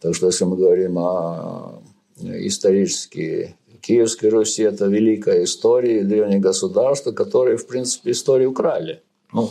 Так 0.00 0.14
что, 0.14 0.26
если 0.26 0.44
мы 0.44 0.56
говорим 0.56 0.98
о 0.98 1.82
исторически 2.20 3.56
Киевской 3.80 4.30
Руси, 4.30 4.62
это 4.62 4.86
великая 4.86 5.44
история 5.44 6.02
древние 6.02 6.40
государства, 6.40 7.12
которые, 7.12 7.56
в 7.56 7.66
принципе, 7.66 8.10
историю 8.10 8.50
украли. 8.50 9.02
Ну, 9.32 9.50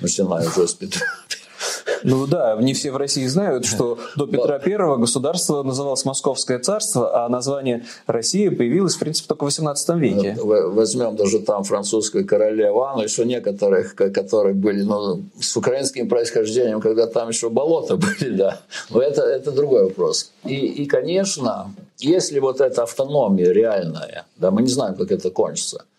начиная 0.00 0.46
уже 0.48 0.66
с 0.66 0.74
Петра, 0.74 1.06
ну 2.02 2.26
да, 2.26 2.56
не 2.60 2.74
все 2.74 2.90
в 2.90 2.96
России 2.96 3.26
знают, 3.26 3.64
что 3.64 3.98
до 4.16 4.26
Петра 4.26 4.58
Первого 4.58 4.96
государство 4.96 5.62
называлось 5.62 6.04
Московское 6.04 6.58
царство, 6.58 7.24
а 7.24 7.28
название 7.28 7.84
России 8.06 8.48
появилось, 8.48 8.96
в 8.96 8.98
принципе, 8.98 9.28
только 9.28 9.44
в 9.44 9.48
XVIII 9.48 9.98
веке. 9.98 10.36
Возьмем 10.40 11.16
даже 11.16 11.40
там 11.40 11.64
французскую 11.64 12.26
королеву 12.26 12.82
Анну, 12.82 13.02
еще 13.02 13.24
некоторых, 13.24 13.94
которые 13.94 14.54
были 14.54 14.82
ну, 14.82 15.22
с 15.40 15.56
украинским 15.56 16.08
происхождением, 16.08 16.80
когда 16.80 17.06
там 17.06 17.28
еще 17.28 17.50
болота 17.50 17.96
были, 18.20 18.36
да. 18.36 18.60
Но 18.90 19.00
это, 19.00 19.22
это 19.22 19.52
другой 19.52 19.84
вопрос. 19.84 20.32
И, 20.44 20.54
и, 20.54 20.86
конечно, 20.86 21.74
если 21.98 22.38
вот 22.38 22.60
эта 22.60 22.82
автономия 22.82 23.50
реальная, 23.50 24.26
да, 24.36 24.50
мы 24.50 24.62
не 24.62 24.68
знаем, 24.68 24.94
как 24.94 25.10
это 25.10 25.30
кончится– 25.30 25.84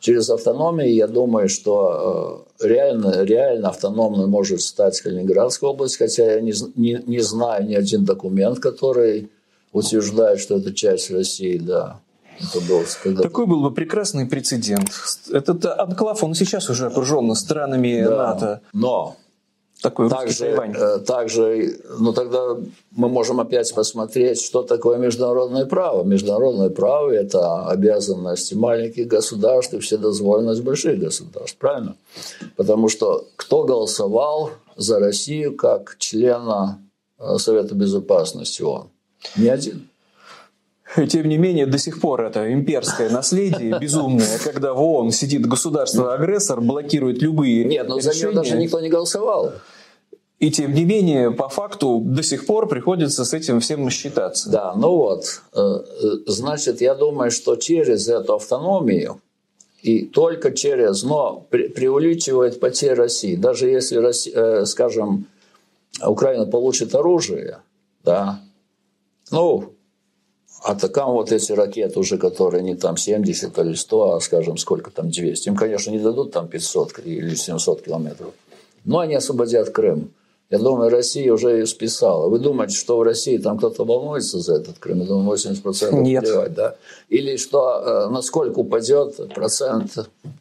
через 0.00 0.30
автономию, 0.30 0.92
я 0.92 1.06
думаю, 1.06 1.48
что 1.48 2.46
э, 2.58 2.66
реально, 2.66 3.22
реально 3.22 3.68
автономной 3.68 4.26
может 4.26 4.62
стать 4.62 5.00
Калининградская 5.00 5.70
область, 5.70 5.98
хотя 5.98 6.34
я 6.34 6.40
не, 6.40 6.52
не, 6.74 7.02
не 7.06 7.20
знаю 7.20 7.66
ни 7.66 7.74
один 7.74 8.04
документ, 8.04 8.58
который 8.58 9.30
утверждает, 9.72 10.40
что 10.40 10.56
это 10.56 10.72
часть 10.74 11.10
России, 11.10 11.58
да. 11.58 12.00
Это 12.40 12.64
был, 12.66 12.82
когда 13.02 13.22
Такой 13.22 13.46
был 13.46 13.60
бы 13.60 13.70
прекрасный 13.70 14.24
прецедент. 14.24 14.90
Этот 15.30 15.66
анклав, 15.66 16.24
он 16.24 16.34
сейчас 16.34 16.70
уже 16.70 16.86
окружен 16.86 17.34
странами 17.34 18.02
да, 18.02 18.16
НАТО. 18.16 18.60
Но 18.72 19.16
такой 19.82 20.08
также, 20.08 20.46
э, 20.46 20.98
также, 20.98 21.80
ну 21.98 22.12
тогда 22.12 22.56
мы 22.90 23.08
можем 23.08 23.40
опять 23.40 23.74
посмотреть, 23.74 24.40
что 24.40 24.62
такое 24.62 24.98
международное 24.98 25.66
право. 25.66 26.04
Международное 26.04 26.70
право– 26.70 27.10
это 27.10 27.66
обязанность 27.66 28.54
маленьких 28.54 29.06
государств 29.06 29.74
и 29.74 29.78
вседозволенность 29.78 30.62
больших 30.62 30.98
государств, 30.98 31.56
правильно? 31.58 31.96
Потому 32.56 32.88
что 32.88 33.26
кто 33.36 33.64
голосовал 33.64 34.50
за 34.76 34.98
Россию 34.98 35.56
как 35.56 35.96
члена 35.98 36.78
э, 37.18 37.36
Совета 37.38 37.74
Безопасности 37.74 38.62
ООН? 38.62 38.88
Ни 39.36 39.48
один. 39.48 39.89
Тем 41.08 41.28
не 41.28 41.38
менее, 41.38 41.66
до 41.66 41.78
сих 41.78 42.00
пор 42.00 42.22
это 42.22 42.52
имперское 42.52 43.10
наследие 43.10 43.78
безумное, 43.80 44.38
когда 44.42 44.72
в 44.72 44.80
ООН 44.82 45.12
сидит 45.12 45.46
государство-агрессор, 45.46 46.60
блокирует 46.60 47.22
любые 47.22 47.64
Нет, 47.64 47.88
но 47.88 47.98
решения. 47.98 48.12
за 48.12 48.22
него 48.22 48.32
даже 48.32 48.56
никто 48.56 48.80
не 48.80 48.88
голосовал. 48.88 49.52
И 50.38 50.50
тем 50.50 50.72
не 50.72 50.86
менее, 50.86 51.30
по 51.30 51.50
факту 51.50 52.00
до 52.02 52.22
сих 52.22 52.46
пор 52.46 52.66
приходится 52.66 53.26
с 53.26 53.34
этим 53.34 53.60
всем 53.60 53.90
считаться. 53.90 54.48
Да, 54.48 54.74
ну 54.74 54.96
вот, 54.96 55.42
э, 55.52 55.60
э, 55.60 56.08
значит, 56.26 56.80
я 56.80 56.94
думаю, 56.94 57.30
что 57.30 57.56
через 57.56 58.08
эту 58.08 58.36
автономию 58.36 59.20
и 59.82 60.06
только 60.06 60.52
через, 60.52 61.02
но 61.02 61.46
преувеличивает 61.50 62.58
потери 62.58 62.94
России. 62.94 63.36
Даже 63.36 63.68
если, 63.68 64.00
э, 64.34 64.64
скажем, 64.64 65.26
Украина 66.02 66.46
получит 66.46 66.94
оружие, 66.94 67.58
да, 68.02 68.40
ну, 69.30 69.74
атакам 70.62 71.12
вот 71.12 71.32
эти 71.32 71.52
ракеты 71.52 71.98
уже, 71.98 72.18
которые 72.18 72.62
не 72.62 72.74
там 72.74 72.96
70 72.96 73.58
или 73.58 73.74
100, 73.74 74.12
а, 74.12 74.20
скажем, 74.20 74.56
сколько 74.56 74.90
там, 74.90 75.10
200. 75.10 75.48
Им, 75.48 75.56
конечно, 75.56 75.90
не 75.90 75.98
дадут 75.98 76.32
там 76.32 76.48
500 76.48 77.00
или 77.04 77.34
700 77.34 77.82
километров. 77.82 78.32
Но 78.84 78.98
они 78.98 79.14
освободят 79.14 79.70
Крым. 79.70 80.10
Я 80.50 80.58
думаю, 80.58 80.90
Россия 80.90 81.32
уже 81.32 81.50
ее 81.50 81.66
списала. 81.66 82.28
Вы 82.28 82.40
думаете, 82.40 82.76
что 82.76 82.98
в 82.98 83.02
России 83.04 83.38
там 83.38 83.56
кто-то 83.56 83.84
волнуется 83.84 84.40
за 84.40 84.56
этот 84.56 84.80
Крым? 84.80 85.00
Я 85.00 85.06
думаю, 85.06 85.36
80% 85.36 86.00
Нет. 86.00 86.24
плевать, 86.24 86.54
да? 86.54 86.74
Или 87.08 87.36
что, 87.36 88.08
э, 88.08 88.10
насколько 88.10 88.58
упадет 88.58 89.32
процент 89.32 89.92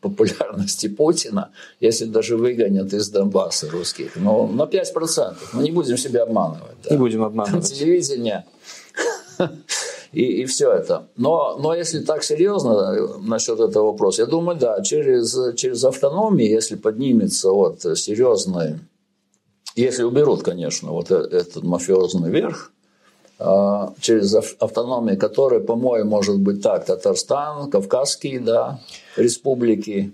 популярности 0.02 0.88
Путина, 0.88 1.52
если 1.80 2.06
даже 2.06 2.38
выгонят 2.38 2.92
из 2.92 3.10
Донбасса 3.10 3.70
русских? 3.70 4.16
Ну, 4.16 4.48
на 4.48 4.66
5%. 4.66 5.36
Мы 5.54 5.62
не 5.62 5.72
будем 5.72 5.96
себя 5.96 6.24
обманывать. 6.24 6.78
Да? 6.84 6.90
Не 6.90 6.98
будем 6.98 7.24
обманывать. 7.24 7.72
Телевидение 7.72 8.46
и, 10.12 10.41
и 10.41 10.45
все 10.45 10.72
это. 10.72 11.08
Но, 11.15 11.58
но 11.58 11.74
если 11.74 12.00
так 12.00 12.24
серьезно 12.24 12.69
э, 12.72 13.17
насчет 13.19 13.60
этого 13.60 13.91
вопроса, 13.91 14.24
я 14.24 14.28
думаю, 14.28 14.58
да, 14.58 14.82
через, 14.82 15.56
через 15.56 15.84
автономию, 15.84 16.50
если 16.50 16.76
поднимется 16.76 17.52
вот 17.52 17.82
серьезный 17.82 18.80
если 19.76 20.04
уберут, 20.04 20.43
конечно, 20.43 20.91
вот 20.91 21.12
э, 21.12 21.15
этот 21.15 21.63
мафиозный 21.63 22.30
верх, 22.30 22.72
а, 23.39 23.93
через 24.02 24.36
автономии, 24.36 25.15
которые, 25.15 25.62
по-моему, 25.62 26.10
может 26.10 26.39
быть 26.39 26.62
так, 26.62 26.86
Татарстан, 26.86 27.69
Кавказские, 27.69 28.41
да, 28.41 28.82
республики, 29.15 30.12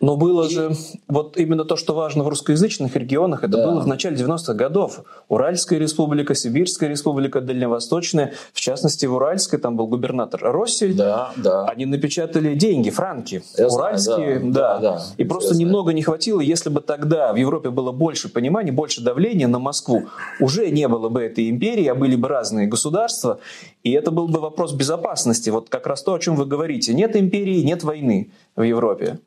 но 0.00 0.16
было 0.16 0.46
и... 0.46 0.50
же 0.50 0.76
вот 1.08 1.36
именно 1.36 1.64
то, 1.64 1.76
что 1.76 1.94
важно 1.94 2.24
в 2.24 2.28
русскоязычных 2.28 2.96
регионах, 2.96 3.44
это 3.44 3.56
да. 3.56 3.66
было 3.66 3.80
в 3.80 3.86
начале 3.86 4.16
90-х 4.16 4.54
годов. 4.54 5.00
Уральская 5.28 5.78
республика, 5.78 6.34
Сибирская 6.34 6.88
республика, 6.88 7.40
Дальневосточная. 7.40 8.32
В 8.52 8.60
частности, 8.60 9.06
в 9.06 9.14
Уральской 9.14 9.58
там 9.58 9.76
был 9.76 9.86
губернатор 9.86 10.40
Россель. 10.42 10.94
Да, 10.94 11.32
да. 11.36 11.66
Они 11.66 11.86
напечатали 11.86 12.54
деньги, 12.54 12.90
франки. 12.90 13.42
Я 13.56 13.68
Уральские, 13.68 14.38
знаю, 14.38 14.52
да, 14.52 14.74
да. 14.74 14.80
да, 14.80 14.96
да. 14.96 15.02
И 15.16 15.24
просто 15.24 15.56
немного 15.56 15.92
не 15.92 16.02
хватило, 16.02 16.40
если 16.40 16.70
бы 16.70 16.80
тогда 16.80 17.32
в 17.32 17.36
Европе 17.36 17.70
было 17.70 17.92
больше 17.92 18.28
понимания, 18.28 18.72
больше 18.72 19.02
давления 19.02 19.48
на 19.48 19.58
Москву, 19.58 20.04
уже 20.40 20.70
не 20.70 20.88
было 20.88 21.08
бы 21.08 21.22
этой 21.22 21.48
империи, 21.50 21.86
а 21.86 21.94
были 21.94 22.16
бы 22.16 22.28
разные 22.28 22.66
государства. 22.66 23.38
И 23.82 23.92
это 23.92 24.10
был 24.10 24.28
бы 24.28 24.40
вопрос 24.40 24.72
безопасности. 24.72 25.50
Вот 25.50 25.68
как 25.68 25.86
раз 25.86 26.02
то, 26.02 26.14
о 26.14 26.18
чем 26.18 26.36
вы 26.36 26.46
говорите. 26.46 26.94
Нет 26.94 27.16
империи, 27.16 27.60
нет 27.62 27.84
войны 27.84 28.30
в 28.56 28.62
Европе. 28.62 29.18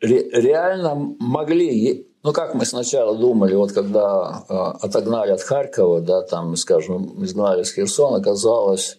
Реально 0.00 1.14
могли, 1.18 2.06
ну 2.22 2.32
как 2.32 2.54
мы 2.54 2.64
сначала 2.64 3.16
думали, 3.16 3.54
вот 3.54 3.72
когда 3.72 4.44
э, 4.48 4.54
отогнали 4.54 5.30
от 5.30 5.42
Харькова, 5.42 6.00
да, 6.00 6.22
там, 6.22 6.56
скажем, 6.56 7.22
изгнали 7.22 7.64
с 7.64 7.72
Херсона, 7.74 8.22
казалось, 8.22 8.98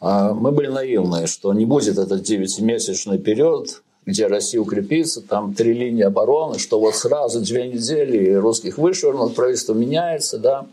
э, 0.00 0.30
мы 0.32 0.50
были 0.50 0.68
наивные, 0.68 1.26
что 1.26 1.52
не 1.52 1.66
будет 1.66 1.98
этот 1.98 2.22
девятимесячный 2.22 3.18
период, 3.18 3.82
где 4.06 4.26
Россия 4.26 4.62
укрепится, 4.62 5.20
там 5.20 5.52
три 5.52 5.74
линии 5.74 6.04
обороны, 6.04 6.58
что 6.58 6.80
вот 6.80 6.94
сразу 6.94 7.40
две 7.40 7.68
недели 7.68 8.32
русских 8.32 8.78
вышвырнут, 8.78 9.34
правительство 9.34 9.74
меняется, 9.74 10.38
да. 10.38 10.66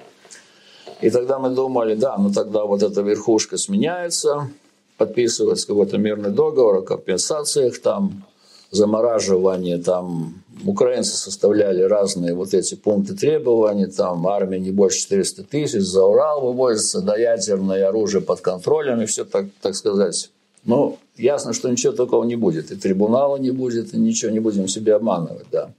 И 1.02 1.10
тогда 1.10 1.40
мы 1.40 1.50
думали, 1.50 1.96
да, 1.96 2.16
ну 2.18 2.32
тогда 2.32 2.64
вот 2.64 2.84
эта 2.84 3.02
верхушка 3.02 3.58
сменяется, 3.58 4.50
подписывается 4.98 5.68
какой-то 5.68 5.98
мирный 5.98 6.30
договор 6.30 6.78
о 6.78 6.82
компенсациях, 6.84 7.82
там 7.82 8.24
замораживание, 8.72 9.78
там 9.78 10.42
украинцы 10.66 11.18
составляли 11.18 11.82
разные 11.82 12.34
вот 12.34 12.54
эти 12.54 12.76
пункты 12.76 13.16
требований, 13.16 13.88
там 13.88 14.26
армия 14.28 14.60
не 14.60 14.72
больше 14.72 15.00
400 15.00 15.44
тысяч, 15.44 15.82
за 15.82 16.06
Урал 16.06 16.42
вывозится, 16.42 17.02
да 17.02 17.18
ядерное 17.18 17.88
оружие 17.88 18.22
под 18.22 18.40
контролем, 18.42 19.02
и 19.02 19.06
все 19.06 19.26
так, 19.26 19.46
так 19.62 19.76
сказать. 19.76 20.32
Ну, 20.64 20.98
ясно, 21.18 21.54
что 21.54 21.70
ничего 21.70 21.92
такого 21.92 22.24
не 22.24 22.36
будет, 22.36 22.72
и 22.72 22.76
трибунала 22.76 23.38
не 23.38 23.52
будет, 23.52 23.94
и 23.94 23.98
ничего 23.98 24.32
не 24.32 24.40
будем 24.40 24.68
себе 24.68 24.96
обманывать, 24.96 25.48
да. 25.52 25.72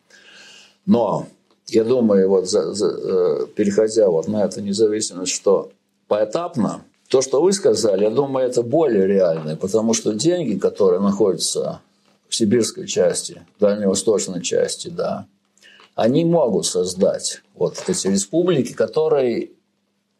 Но 0.85 1.27
я 1.69 1.85
думаю, 1.85 2.29
вот 2.29 2.49
за, 2.49 2.75
за, 2.75 2.89
э, 2.89 3.47
переходя 3.55 4.11
вот 4.11 4.29
на 4.29 4.45
эту 4.45 4.61
независимость, 4.61 5.33
что 5.33 5.71
поэтапно, 6.09 6.83
то, 7.09 7.23
что 7.23 7.41
вы 7.41 7.53
сказали, 7.53 8.05
я 8.05 8.11
думаю, 8.11 8.47
это 8.47 8.63
более 8.63 9.07
реально, 9.07 9.57
потому 9.57 9.95
что 9.95 10.13
деньги, 10.13 10.59
которые 10.59 11.01
находятся 11.01 11.81
в 12.33 12.35
сибирской 12.35 12.87
части, 12.87 13.42
дальневосточной 13.61 14.40
части, 14.42 14.88
да, 14.88 15.27
они 15.95 16.25
могут 16.25 16.64
создать 16.64 17.42
вот 17.55 17.77
эти 17.87 18.07
республики, 18.07 18.73
которые 18.73 19.51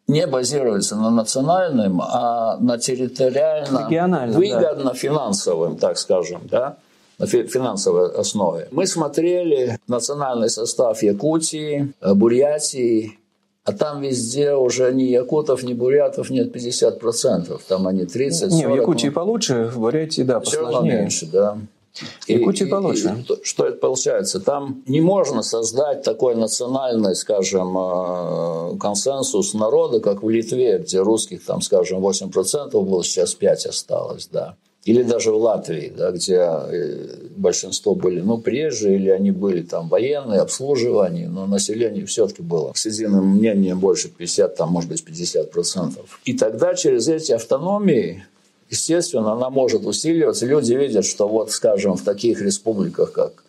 не 0.07 0.27
базируются 0.27 0.95
на 0.95 1.09
национальном, 1.09 2.03
а 2.03 2.57
на 2.59 2.77
территориально 2.77 3.87
выгодно 4.29 4.91
да. 4.91 4.93
финансовым, 4.93 5.77
так 5.77 5.97
скажем, 5.97 6.41
да, 6.51 6.77
на 7.17 7.25
финансовой 7.25 8.11
основе. 8.11 8.67
Мы 8.69 8.85
смотрели 8.85 9.79
национальный 9.87 10.51
состав 10.51 11.01
Якутии, 11.01 11.93
Бурятии, 11.99 13.17
а 13.65 13.71
там 13.71 14.01
везде 14.01 14.53
уже 14.53 14.93
ни 14.93 15.03
якутов, 15.03 15.63
ни 15.63 15.73
бурятов 15.73 16.29
нет 16.29 16.53
50%. 16.53 17.59
Там 17.67 17.87
они 17.87 18.05
30 18.05 18.51
Не, 18.51 18.67
в 18.67 18.75
Якутии 18.75 19.07
получше, 19.07 19.71
в 19.73 19.79
Бурятии, 19.79 20.21
да, 20.23 20.41
посложнее. 20.41 20.99
меньше, 20.99 21.25
да. 21.25 21.57
Получше. 21.93 23.25
И, 23.29 23.45
что 23.45 23.65
это 23.65 23.77
получается? 23.77 24.39
Там 24.39 24.83
не 24.87 25.01
можно 25.01 25.43
создать 25.43 26.01
такой 26.01 26.35
национальный, 26.35 27.15
скажем, 27.15 27.77
э, 27.77 28.77
консенсус 28.79 29.53
народа, 29.53 29.99
как 29.99 30.23
в 30.23 30.29
Литве, 30.29 30.79
где 30.79 30.99
русских, 31.01 31.45
там, 31.45 31.61
скажем, 31.61 31.99
8% 31.99 32.71
было, 32.83 33.03
сейчас 33.03 33.35
5 33.35 33.67
осталось, 33.67 34.27
да. 34.31 34.55
Или 34.85 35.03
даже 35.03 35.31
в 35.31 35.37
Латвии, 35.37 35.93
да, 35.95 36.11
где 36.11 36.39
э, 36.39 37.07
большинство 37.37 37.95
были, 37.95 38.19
ну, 38.19 38.39
прежде, 38.39 38.95
или 38.95 39.09
они 39.09 39.31
были 39.31 39.61
там 39.61 39.87
военные, 39.87 40.41
обслуживание, 40.41 41.29
но 41.29 41.45
население 41.45 42.05
все-таки 42.05 42.41
было 42.41 42.73
с 42.75 42.85
единым 42.85 43.37
мнением 43.37 43.79
больше 43.79 44.09
50, 44.09 44.55
там, 44.55 44.71
может 44.71 44.89
быть, 44.89 45.05
50%. 45.07 45.99
И 46.25 46.33
тогда 46.33 46.73
через 46.73 47.07
эти 47.07 47.31
автономии 47.31 48.25
естественно, 48.69 49.33
она 49.33 49.49
может 49.49 49.85
усиливаться. 49.85 50.45
Люди 50.45 50.73
видят, 50.73 51.05
что 51.05 51.27
вот, 51.27 51.51
скажем, 51.51 51.95
в 51.95 52.03
таких 52.03 52.41
республиках, 52.41 53.11
как 53.11 53.43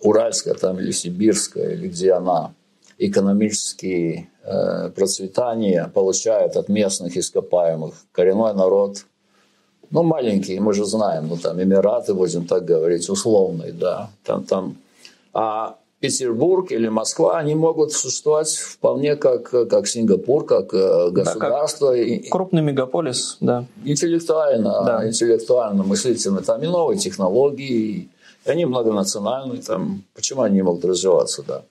Уральская 0.00 0.54
там, 0.54 0.78
или 0.78 0.90
Сибирская, 0.90 1.74
или 1.74 1.88
где 1.88 2.12
она 2.12 2.54
экономические 2.98 4.28
э, 4.44 4.90
процветания 4.90 5.90
получает 5.92 6.56
от 6.56 6.68
местных 6.68 7.16
ископаемых. 7.16 7.94
Коренной 8.12 8.54
народ, 8.54 9.04
ну, 9.90 10.02
маленький, 10.02 10.58
мы 10.60 10.72
же 10.72 10.84
знаем, 10.84 11.28
ну, 11.28 11.36
там, 11.36 11.62
Эмираты, 11.62 12.14
будем 12.14 12.46
так 12.46 12.64
говорить, 12.64 13.08
условный, 13.10 13.72
да, 13.72 14.10
там, 14.24 14.44
там. 14.44 14.76
А 15.34 15.76
Петербург 16.02 16.72
или 16.72 16.88
Москва, 16.88 17.38
они 17.38 17.54
могут 17.54 17.92
существовать 17.92 18.52
вполне 18.56 19.14
как, 19.14 19.50
как 19.50 19.86
Сингапур, 19.86 20.44
как 20.44 20.74
э, 20.74 21.10
государство. 21.10 21.96
Да, 21.96 22.04
как 22.04 22.28
крупный 22.28 22.60
мегаполис, 22.60 23.36
да. 23.40 23.66
Интеллектуально, 23.84 24.82
да. 24.84 25.08
интеллектуально 25.08 25.84
мыслительно. 25.84 26.42
Там 26.42 26.60
и 26.60 26.66
новые 26.66 26.98
технологии, 26.98 28.08
и 28.44 28.50
они 28.50 28.64
многонациональные. 28.64 29.62
Там, 29.62 30.02
почему 30.12 30.42
они 30.42 30.56
не 30.56 30.62
могут 30.62 30.84
развиваться, 30.84 31.44
да. 31.46 31.62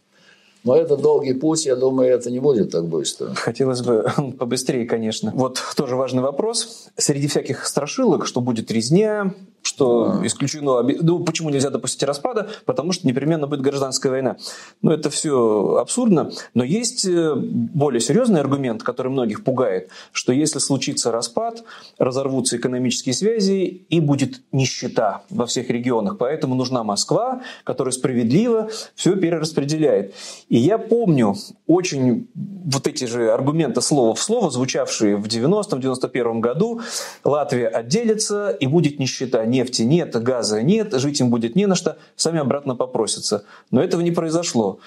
Но 0.63 0.77
это 0.77 0.95
долгий 0.95 1.33
путь, 1.33 1.65
я 1.65 1.75
думаю, 1.75 2.13
это 2.13 2.31
не 2.31 2.39
будет 2.39 2.71
так 2.71 2.85
быстро. 2.85 3.33
Хотелось 3.33 3.81
бы 3.81 4.05
побыстрее, 4.39 4.85
конечно. 4.85 5.33
Вот 5.35 5.61
тоже 5.75 5.97
важный 5.97 6.21
вопрос. 6.21 6.87
Среди 6.95 7.27
всяких 7.27 7.65
страшилок, 7.65 8.25
что 8.25 8.39
будет 8.39 8.71
резня, 8.71 9.33
что 9.71 10.17
да. 10.19 10.27
исключено... 10.27 10.81
Ну, 10.81 11.19
почему 11.23 11.49
нельзя 11.49 11.69
допустить 11.69 12.03
распада? 12.03 12.49
Потому 12.65 12.91
что 12.91 13.07
непременно 13.07 13.47
будет 13.47 13.61
гражданская 13.61 14.11
война. 14.11 14.35
Ну, 14.81 14.91
это 14.91 15.09
все 15.09 15.77
абсурдно. 15.79 16.31
Но 16.53 16.63
есть 16.65 17.05
э, 17.05 17.33
более 17.35 18.01
серьезный 18.01 18.41
аргумент, 18.41 18.83
который 18.83 19.11
многих 19.11 19.45
пугает, 19.45 19.89
что 20.11 20.33
если 20.33 20.59
случится 20.59 21.11
распад, 21.11 21.63
разорвутся 21.97 22.57
экономические 22.57 23.13
связи 23.13 23.85
и 23.89 23.99
будет 24.01 24.41
нищета 24.51 25.23
во 25.29 25.45
всех 25.45 25.69
регионах. 25.69 26.17
Поэтому 26.17 26.55
нужна 26.55 26.83
Москва, 26.83 27.41
которая 27.63 27.93
справедливо 27.93 28.69
все 28.95 29.15
перераспределяет. 29.15 30.13
И 30.49 30.57
я 30.57 30.77
помню 30.77 31.35
очень 31.67 32.27
вот 32.33 32.87
эти 32.87 33.05
же 33.05 33.31
аргументы 33.31 33.81
слово 33.81 34.15
в 34.15 34.21
слово, 34.21 34.51
звучавшие 34.51 35.15
в 35.15 35.27
90-91 35.27 36.39
году. 36.39 36.81
Латвия 37.23 37.67
отделится 37.67 38.49
и 38.49 38.67
будет 38.67 38.99
нищета 38.99 39.45
нефти 39.61 39.83
нет, 39.83 40.21
газа 40.21 40.61
нет, 40.61 40.93
жить 40.93 41.19
им 41.19 41.29
будет 41.29 41.55
не 41.55 41.67
на 41.67 41.75
что, 41.75 41.97
сами 42.15 42.39
обратно 42.39 42.75
попросятся. 42.75 43.43
Но 43.69 43.81
этого 43.83 44.01
не 44.01 44.11
произошло. 44.11 44.79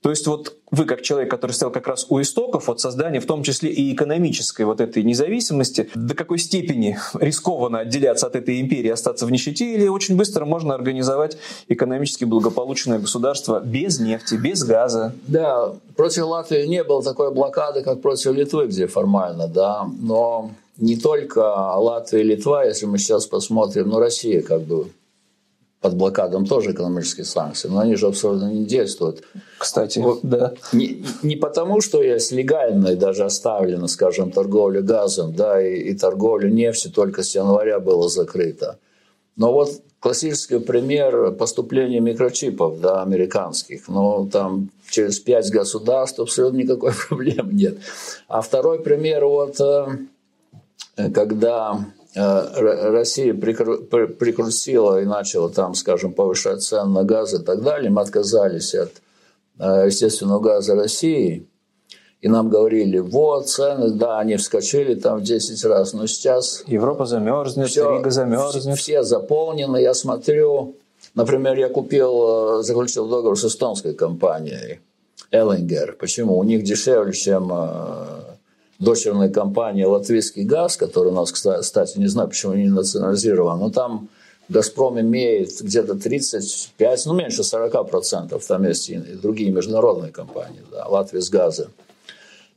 То 0.00 0.10
есть 0.10 0.26
вот 0.26 0.56
вы, 0.72 0.84
как 0.84 1.02
человек, 1.02 1.30
который 1.30 1.52
стоял 1.52 1.70
как 1.70 1.86
раз 1.86 2.06
у 2.08 2.20
истоков 2.20 2.68
от 2.68 2.80
создания, 2.80 3.20
в 3.20 3.26
том 3.26 3.44
числе 3.44 3.70
и 3.70 3.94
экономической 3.94 4.62
вот 4.62 4.80
этой 4.80 5.04
независимости, 5.04 5.90
до 5.94 6.14
какой 6.14 6.38
степени 6.38 6.98
рискованно 7.14 7.80
отделяться 7.80 8.26
от 8.26 8.34
этой 8.34 8.60
империи, 8.60 8.90
остаться 8.90 9.26
в 9.26 9.30
нищете, 9.30 9.74
или 9.74 9.86
очень 9.86 10.16
быстро 10.16 10.44
можно 10.44 10.74
организовать 10.74 11.36
экономически 11.68 12.24
благополучное 12.24 12.98
государство 12.98 13.60
без 13.60 14.00
нефти, 14.00 14.34
без 14.34 14.64
газа? 14.64 15.14
Да, 15.28 15.72
против 15.96 16.24
Латвии 16.24 16.66
не 16.66 16.82
было 16.82 17.02
такой 17.02 17.32
блокады, 17.32 17.82
как 17.82 18.00
против 18.00 18.32
Литвы, 18.32 18.66
где 18.66 18.88
формально, 18.88 19.46
да, 19.46 19.86
но 20.00 20.50
не 20.82 20.96
только 20.96 21.38
Латвия 21.38 22.22
и 22.22 22.24
Литва, 22.24 22.64
если 22.64 22.86
мы 22.86 22.98
сейчас 22.98 23.26
посмотрим, 23.26 23.88
ну, 23.88 24.00
Россия 24.00 24.42
как 24.42 24.62
бы 24.62 24.88
под 25.80 25.94
блокадом 25.94 26.44
тоже 26.44 26.72
экономические 26.72 27.24
санкции, 27.24 27.68
но 27.68 27.78
они 27.78 27.94
же 27.94 28.08
абсолютно 28.08 28.50
не 28.52 28.64
действуют. 28.64 29.22
Кстати, 29.58 30.00
вот, 30.00 30.20
да. 30.22 30.54
Не, 30.72 31.04
не 31.22 31.36
потому, 31.36 31.80
что 31.80 32.02
есть 32.02 32.32
легальной 32.32 32.96
даже 32.96 33.24
оставлена, 33.24 33.86
скажем, 33.86 34.32
торговля 34.32 34.80
газом, 34.80 35.34
да, 35.34 35.62
и, 35.62 35.90
и 35.90 35.94
торговля 35.94 36.50
нефтью 36.50 36.90
только 36.90 37.22
с 37.22 37.32
января 37.36 37.78
было 37.78 38.08
закрыто. 38.08 38.78
Но 39.36 39.52
вот 39.52 39.82
классический 40.00 40.58
пример 40.58 41.30
поступления 41.32 42.00
микрочипов, 42.00 42.80
да, 42.80 43.02
американских. 43.02 43.86
Ну, 43.86 44.28
там 44.30 44.70
через 44.90 45.20
пять 45.20 45.48
государств 45.50 46.18
абсолютно 46.18 46.58
никакой 46.58 46.92
проблемы 47.08 47.52
нет. 47.52 47.78
А 48.26 48.40
второй 48.40 48.80
пример, 48.80 49.24
вот, 49.26 49.60
э, 49.60 49.86
когда 50.96 51.84
Э, 52.14 52.90
Россия 52.90 53.32
прикрутила 53.32 55.00
и 55.00 55.06
начала 55.06 55.48
там, 55.48 55.74
скажем, 55.74 56.12
повышать 56.12 56.62
цены 56.62 56.90
на 56.90 57.04
газ 57.04 57.32
и 57.32 57.38
так 57.38 57.62
далее, 57.62 57.90
мы 57.90 58.02
отказались 58.02 58.74
от 58.74 58.90
э, 59.58 59.84
естественного 59.86 60.40
газа 60.40 60.74
России. 60.74 61.46
И 62.20 62.28
нам 62.28 62.50
говорили, 62.50 62.98
вот 62.98 63.48
цены, 63.48 63.90
да, 63.90 64.18
они 64.18 64.36
вскочили 64.36 64.94
там 64.94 65.20
в 65.20 65.22
10 65.22 65.64
раз, 65.64 65.92
но 65.92 66.06
сейчас... 66.06 66.62
Европа 66.66 67.06
замерзнет, 67.06 67.68
все, 67.68 67.96
Рига 67.96 68.10
замерзнет. 68.10 68.78
Все 68.78 69.02
заполнены, 69.02 69.78
я 69.78 69.94
смотрю, 69.94 70.76
например, 71.14 71.58
я 71.58 71.70
купил, 71.70 72.58
э, 72.60 72.62
заключил 72.62 73.08
договор 73.08 73.38
с 73.38 73.44
эстонской 73.44 73.94
компанией 73.94 74.80
Эллингер. 75.30 75.96
Почему? 75.98 76.36
У 76.38 76.44
них 76.44 76.62
дешевле, 76.62 77.14
чем 77.14 77.50
дочерная 78.82 79.28
компания 79.28 79.86
«Латвийский 79.86 80.44
газ», 80.44 80.76
который 80.76 81.08
у 81.08 81.14
нас, 81.14 81.30
кстати, 81.32 81.98
не 81.98 82.08
знаю, 82.08 82.28
почему 82.28 82.54
не 82.54 82.68
национализирован, 82.68 83.58
но 83.58 83.70
там 83.70 84.08
«Газпром» 84.48 85.00
имеет 85.00 85.60
где-то 85.60 85.94
35, 85.94 87.06
ну, 87.06 87.14
меньше 87.14 87.42
40%, 87.42 88.42
там 88.46 88.64
есть 88.64 88.90
и 88.90 88.98
другие 88.98 89.52
международные 89.52 90.10
компании, 90.10 90.60
да, 90.70 90.86
«Латвия 90.86 91.20
с 91.20 91.30
газом». 91.30 91.68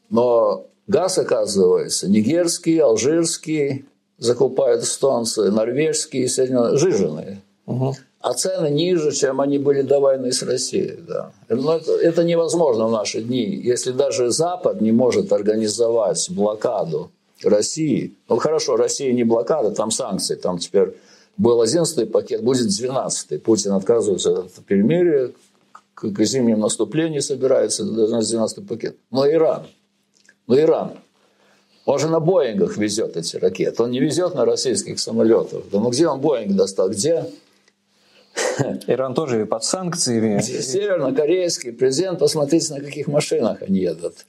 Но 0.09 0.65
газ, 0.87 1.17
оказывается, 1.17 2.09
нигерский, 2.09 2.79
алжирский, 2.79 3.85
закупают 4.17 4.83
эстонцы, 4.83 5.51
норвежские, 5.51 6.27
жиженые. 6.27 7.41
Угу. 7.65 7.95
А 8.25 8.33
цены 8.33 8.71
ниже, 8.71 9.11
чем 9.11 9.39
они 9.39 9.59
были 9.59 9.83
до 9.83 9.99
войны 9.99 10.31
с 10.31 10.41
Россией. 10.41 10.97
Да. 11.07 11.31
Но 11.47 11.75
это, 11.75 11.91
это 11.91 12.23
невозможно 12.23 12.87
в 12.87 12.91
наши 12.91 13.21
дни. 13.21 13.45
Если 13.63 13.91
даже 13.91 14.31
Запад 14.31 14.81
не 14.81 14.91
может 14.91 15.31
организовать 15.31 16.27
блокаду 16.31 17.11
России, 17.43 18.15
ну 18.27 18.37
хорошо, 18.37 18.77
Россия 18.77 19.13
не 19.13 19.23
блокада, 19.23 19.69
там 19.69 19.91
санкции, 19.91 20.33
там 20.33 20.57
теперь 20.57 20.97
был 21.37 21.61
11 21.61 22.11
пакет, 22.11 22.41
будет 22.41 22.69
12 22.69 23.43
Путин 23.43 23.73
отказывается 23.73 24.39
от 24.39 24.53
перемирия, 24.65 25.31
к, 25.93 26.09
к 26.09 26.23
зимнему 26.23 26.63
наступлению 26.63 27.21
собирается, 27.21 27.83
должен 27.83 28.21
12 28.21 28.67
пакет. 28.67 28.97
Но 29.11 29.29
Иран, 29.29 29.67
но 30.47 30.59
Иран, 30.59 30.93
он 31.85 31.99
же 31.99 32.07
на 32.07 32.19
Боингах 32.19 32.75
везет 32.77 33.17
эти 33.17 33.35
ракеты. 33.35 33.83
Он 33.83 33.91
не 33.91 33.99
везет 33.99 34.33
на 34.33 34.45
российских 34.45 34.99
самолетах. 34.99 35.61
Да 35.71 35.79
ну 35.79 35.91
где 35.91 36.07
он 36.07 36.21
Боинг 36.21 36.55
достал? 36.55 36.89
Где? 36.89 37.25
Иран 38.87 39.13
тоже 39.13 39.45
под 39.45 39.63
санкциями. 39.63 40.39
Северно-корейский 40.39 41.71
президент, 41.71 42.19
посмотрите, 42.19 42.73
на 42.73 42.81
каких 42.81 43.07
машинах 43.07 43.61
они 43.61 43.79
едут. 43.79 44.25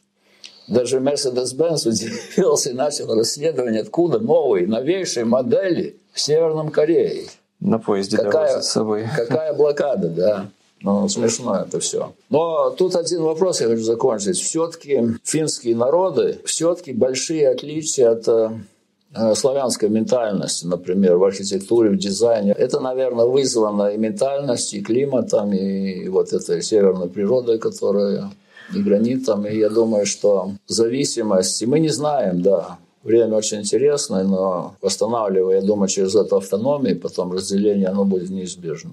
Даже 0.69 0.99
Mercedes-Benz 0.99 1.89
удивился 1.89 2.71
и 2.71 2.73
начал 2.73 3.15
расследование, 3.15 3.83
откуда 3.83 4.19
новые, 4.19 4.67
новейшие 4.67 5.25
модели 5.25 5.97
в 6.13 6.21
Северном 6.21 6.71
Корее. 6.71 7.27
На 7.61 7.79
поезде 7.79 8.17
какая, 8.17 8.61
с 8.61 8.71
собой. 8.71 9.07
Какая 9.17 9.55
блокада, 9.55 10.09
да. 10.09 10.51
Ну, 10.83 11.09
смешно 11.09 11.65
это 11.67 11.81
все. 11.81 12.13
Но 12.29 12.71
тут 12.71 12.97
один 12.97 13.23
вопрос 13.23 13.61
я 13.61 13.69
хочу 13.69 13.83
закончить. 13.83 14.37
Все-таки 14.37 15.03
финские 15.25 15.75
народы, 15.75 16.41
все-таки 16.45 16.93
большие 16.93 17.49
отличия 17.49 18.11
от 18.11 18.29
э, 18.29 18.51
славянской 19.35 19.89
ментальности, 19.89 20.67
например, 20.67 21.17
в 21.17 21.25
архитектуре, 21.25 21.91
в 21.91 21.97
дизайне. 21.97 22.53
Это, 22.53 22.81
наверное, 22.81 23.27
вызвано 23.27 23.89
и 23.89 23.99
ментальностью, 23.99 24.81
и 24.81 24.83
климатом, 24.83 25.53
и 25.53 26.09
вот 26.09 26.33
этой 26.33 26.63
северной 26.63 27.09
природой, 27.09 27.59
которая 27.59 28.31
и 28.75 28.83
гранитом. 28.83 29.47
И 29.47 29.57
я 29.57 29.69
думаю, 29.69 30.07
что 30.07 30.53
зависимость, 30.67 31.63
и 31.63 31.67
мы 31.67 31.81
не 31.81 31.91
знаем, 31.91 32.43
да, 32.43 32.79
время 33.05 33.37
очень 33.37 33.61
интересное, 33.61 34.25
но 34.25 34.75
восстанавливая, 34.83 35.61
я 35.61 35.63
думаю, 35.63 35.89
через 35.89 36.15
эту 36.15 36.37
автономию, 36.37 37.01
потом 37.01 37.33
разделение, 37.33 37.89
оно 37.89 38.05
будет 38.05 38.31
неизбежно. 38.31 38.91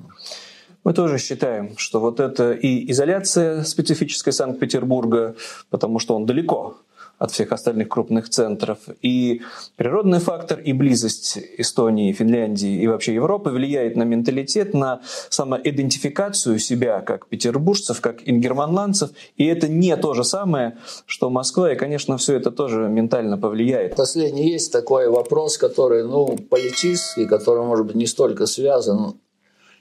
Мы 0.84 0.94
тоже 0.94 1.18
считаем, 1.18 1.78
что 1.78 2.00
вот 2.00 2.20
это 2.20 2.52
и 2.52 2.92
изоляция 2.92 3.64
специфическая 3.64 4.34
Санкт-Петербурга, 4.34 5.36
потому 5.70 6.00
что 6.00 6.16
он 6.16 6.26
далеко 6.26 6.76
от 7.24 7.32
всех 7.32 7.54
остальных 7.54 7.88
крупных 7.88 8.28
центров. 8.28 8.80
И 9.02 9.42
природный 9.78 10.20
фактор, 10.20 10.60
и 10.60 10.74
близость 10.74 11.40
Эстонии, 11.58 12.12
Финляндии 12.12 12.82
и 12.82 12.88
вообще 12.88 13.14
Европы 13.14 13.50
влияет 13.50 13.96
на 13.96 14.04
менталитет, 14.04 14.74
на 14.74 15.00
самоидентификацию 15.30 16.60
себя 16.60 17.00
как 17.00 17.28
петербуржцев, 17.28 18.02
как 18.02 18.28
ингерманландцев. 18.28 19.12
И 19.38 19.46
это 19.46 19.70
не 19.70 19.96
то 19.96 20.14
же 20.14 20.26
самое, 20.26 20.78
что 21.06 21.30
Москва. 21.30 21.72
И, 21.72 21.78
конечно, 21.78 22.18
все 22.18 22.36
это 22.36 22.52
тоже 22.52 22.90
ментально 22.90 23.38
повлияет. 23.38 23.96
Последний 23.96 24.52
есть 24.52 24.74
такой 24.74 25.08
вопрос, 25.08 25.58
который 25.58 26.04
ну, 26.04 26.38
политический, 26.50 27.26
который, 27.26 27.64
может 27.64 27.86
быть, 27.86 27.96
не 27.96 28.06
столько 28.06 28.48
связан 28.48 29.16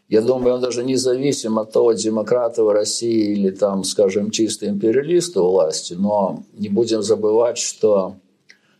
я 0.08 0.20
думаю, 0.20 0.56
он 0.56 0.60
даже 0.60 0.84
независим 0.84 1.58
от 1.58 1.72
того, 1.72 1.92
демократы 1.92 2.62
в 2.62 2.70
России 2.70 3.32
или 3.32 3.50
там, 3.50 3.84
скажем, 3.84 4.30
чистые 4.30 4.70
империалисты 4.70 5.40
у 5.40 5.50
власти, 5.50 5.94
но 5.94 6.42
не 6.52 6.68
будем 6.68 7.02
забывать, 7.02 7.58
что 7.58 8.16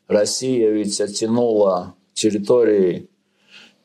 Россия 0.09 0.71
ведь 0.71 1.01
оттянула 1.01 1.95
территории, 2.13 3.09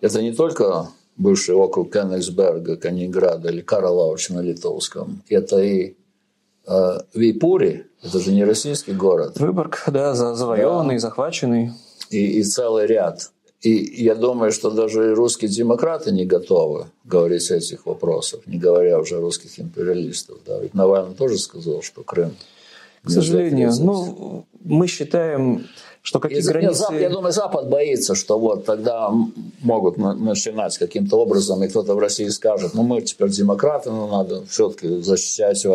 это 0.02 0.22
не 0.22 0.34
только 0.34 0.90
бывший 1.16 1.56
округ 1.56 1.94
Кенигсберга, 1.94 2.76
Калининграда 2.78 3.50
или 3.50 3.62
Карлауч 3.62 4.30
на 4.30 4.42
литовском, 4.42 5.24
это 5.30 5.60
и 5.60 5.96
э, 6.68 6.98
Випури, 7.14 7.88
это 8.04 8.20
же 8.20 8.32
не 8.32 8.46
российский 8.46 8.94
город. 8.94 9.40
Выборг, 9.40 9.84
да, 9.88 10.14
завоеванный, 10.14 10.96
да. 10.96 11.00
захваченный. 11.00 11.72
И, 12.10 12.40
и 12.40 12.44
целый 12.44 12.86
ряд 12.86 13.32
и 13.62 14.04
я 14.04 14.16
думаю, 14.16 14.52
что 14.52 14.70
даже 14.70 15.16
русские 15.16 15.50
демократы 15.50 16.12
не 16.12 16.26
готовы 16.26 16.88
говорить 17.04 17.50
о 17.50 17.56
этих 17.56 17.86
вопросах, 17.86 18.42
не 18.46 18.58
говоря 18.58 19.00
уже 19.00 19.18
о 19.18 19.22
русских 19.22 19.60
империалистов. 19.60 20.38
Да. 20.46 20.60
Ведь 20.60 20.74
Навальный 20.74 21.16
тоже 21.16 21.38
сказал, 21.38 21.82
что 21.82 22.04
Крым... 22.04 22.36
К 23.04 23.10
сожалению, 23.10 23.72
ну, 23.80 24.46
мы 24.64 24.88
считаем, 24.88 25.66
что 26.02 26.20
какие 26.20 26.40
и, 26.40 26.42
границы... 26.42 26.86
Нет, 26.92 27.02
я 27.02 27.10
думаю, 27.10 27.32
Запад 27.32 27.70
боится, 27.70 28.16
что 28.16 28.38
вот 28.38 28.66
тогда 28.66 29.12
могут 29.62 29.98
начинать 29.98 30.78
каким-то 30.78 31.18
образом, 31.18 31.64
и 31.64 31.68
кто-то 31.70 31.96
в 31.96 32.00
России 32.00 32.28
скажет, 32.28 32.74
ну 32.74 32.84
мы 32.84 33.02
теперь 33.02 33.30
демократы, 33.30 33.92
но 33.92 34.08
надо 34.08 34.46
все-таки 34.48 35.02
защищать 35.02 35.66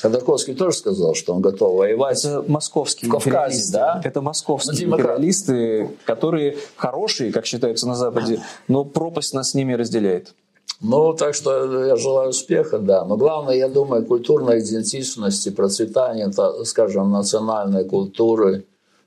Ходорковский 0.00 0.54
тоже 0.54 0.76
сказал, 0.76 1.14
что 1.14 1.34
он 1.34 1.40
готов 1.40 1.74
воевать. 1.74 2.24
Это 2.24 2.44
московские 2.46 3.10
в 3.10 3.12
Кавказе, 3.12 3.72
да? 3.72 4.00
Это 4.04 4.20
московские 4.20 4.86
ну, 4.86 4.96
империалисты, 4.96 5.90
которые 6.04 6.58
хорошие, 6.76 7.32
как 7.32 7.46
считается 7.46 7.86
на 7.86 7.94
Западе, 7.94 8.42
но 8.68 8.84
пропасть 8.84 9.32
нас 9.32 9.50
с 9.50 9.54
ними 9.54 9.72
разделяет. 9.72 10.34
Ну, 10.82 11.14
так 11.14 11.34
что 11.34 11.84
я 11.86 11.96
желаю 11.96 12.30
успеха, 12.30 12.78
да. 12.78 13.04
Но 13.04 13.16
главное, 13.16 13.54
я 13.54 13.68
думаю, 13.68 14.04
культурной 14.04 14.60
идентичности, 14.60 15.48
процветания, 15.48 16.30
скажем, 16.64 17.10
национальной 17.12 17.84
культуры, 17.84 18.66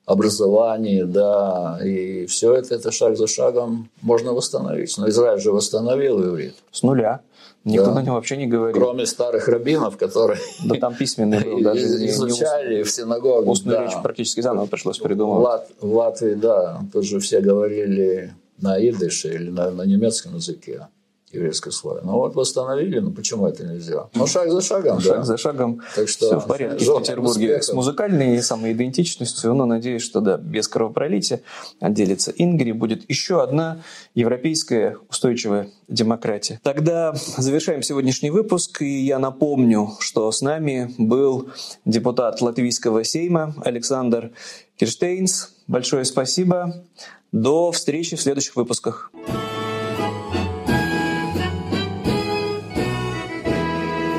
образования, 0.09 1.05
да, 1.05 1.79
и 1.85 2.25
все 2.25 2.55
это, 2.55 2.73
это 2.73 2.91
шаг 2.91 3.15
за 3.15 3.27
шагом 3.27 3.89
можно 4.01 4.33
восстановить. 4.33 4.97
Но 4.97 5.07
Израиль 5.07 5.39
же 5.39 5.51
восстановил 5.51 6.19
иврит. 6.19 6.55
С 6.71 6.81
нуля. 6.81 7.21
Никто 7.63 7.87
да. 7.87 7.95
на 7.95 8.01
нем 8.01 8.15
вообще 8.15 8.37
не 8.37 8.47
говорил. 8.47 8.75
Кроме 8.75 9.05
старых 9.05 9.47
рабинов, 9.47 9.97
которые 9.97 10.39
да 10.65 10.75
там 10.75 10.95
письменный 10.95 11.43
был, 11.43 11.61
даже 11.63 11.81
изучали 12.07 12.77
не 12.77 12.83
в 12.83 12.89
синагогах. 12.89 13.49
Устную 13.49 13.77
да. 13.77 13.83
речь 13.85 14.01
практически 14.01 14.41
заново 14.41 14.65
пришлось 14.65 14.97
придумывать. 14.97 15.41
В, 15.41 15.43
Лат, 15.43 15.69
в 15.79 15.95
Латвии, 15.95 16.33
да, 16.33 16.81
тут 16.91 17.05
же 17.05 17.19
все 17.19 17.39
говорили 17.39 18.33
на 18.57 18.79
идыше 18.79 19.35
или 19.35 19.51
на, 19.51 19.69
на 19.69 19.83
немецком 19.83 20.35
языке 20.35 20.87
еврейской 21.31 21.71
славы. 21.71 22.01
Ну 22.03 22.13
вот 22.13 22.35
восстановили, 22.35 22.99
ну 22.99 23.11
почему 23.11 23.47
это 23.47 23.65
нельзя? 23.65 24.09
Ну 24.15 24.27
шаг 24.27 24.49
за 24.49 24.61
шагом, 24.61 24.99
Шаг 24.99 25.17
да. 25.17 25.23
за 25.23 25.37
шагом. 25.37 25.81
Так 25.95 26.09
что 26.09 26.25
все 26.25 26.39
в 26.39 26.47
порядке 26.47 26.85
в 26.85 26.99
Петербурге 26.99 27.29
успехов. 27.47 27.63
с 27.65 27.73
музыкальной 27.73 28.41
самоидентичностью, 28.41 29.53
но 29.53 29.65
надеюсь, 29.65 30.01
что 30.01 30.21
да, 30.21 30.37
без 30.37 30.67
кровопролития 30.67 31.41
отделится 31.79 32.31
Ингри, 32.31 32.71
будет 32.71 33.09
еще 33.09 33.43
одна 33.43 33.81
европейская 34.15 34.97
устойчивая 35.09 35.69
демократия. 35.87 36.59
Тогда 36.63 37.13
завершаем 37.37 37.83
сегодняшний 37.83 38.29
выпуск, 38.31 38.81
и 38.81 39.05
я 39.05 39.19
напомню, 39.19 39.91
что 39.99 40.31
с 40.31 40.41
нами 40.41 40.93
был 40.97 41.49
депутат 41.85 42.41
Латвийского 42.41 43.03
сейма 43.03 43.55
Александр 43.63 44.31
Кирштейнс. 44.77 45.53
Большое 45.67 46.05
спасибо. 46.05 46.83
До 47.31 47.71
встречи 47.71 48.15
в 48.15 48.21
следующих 48.21 48.55
выпусках. 48.55 49.11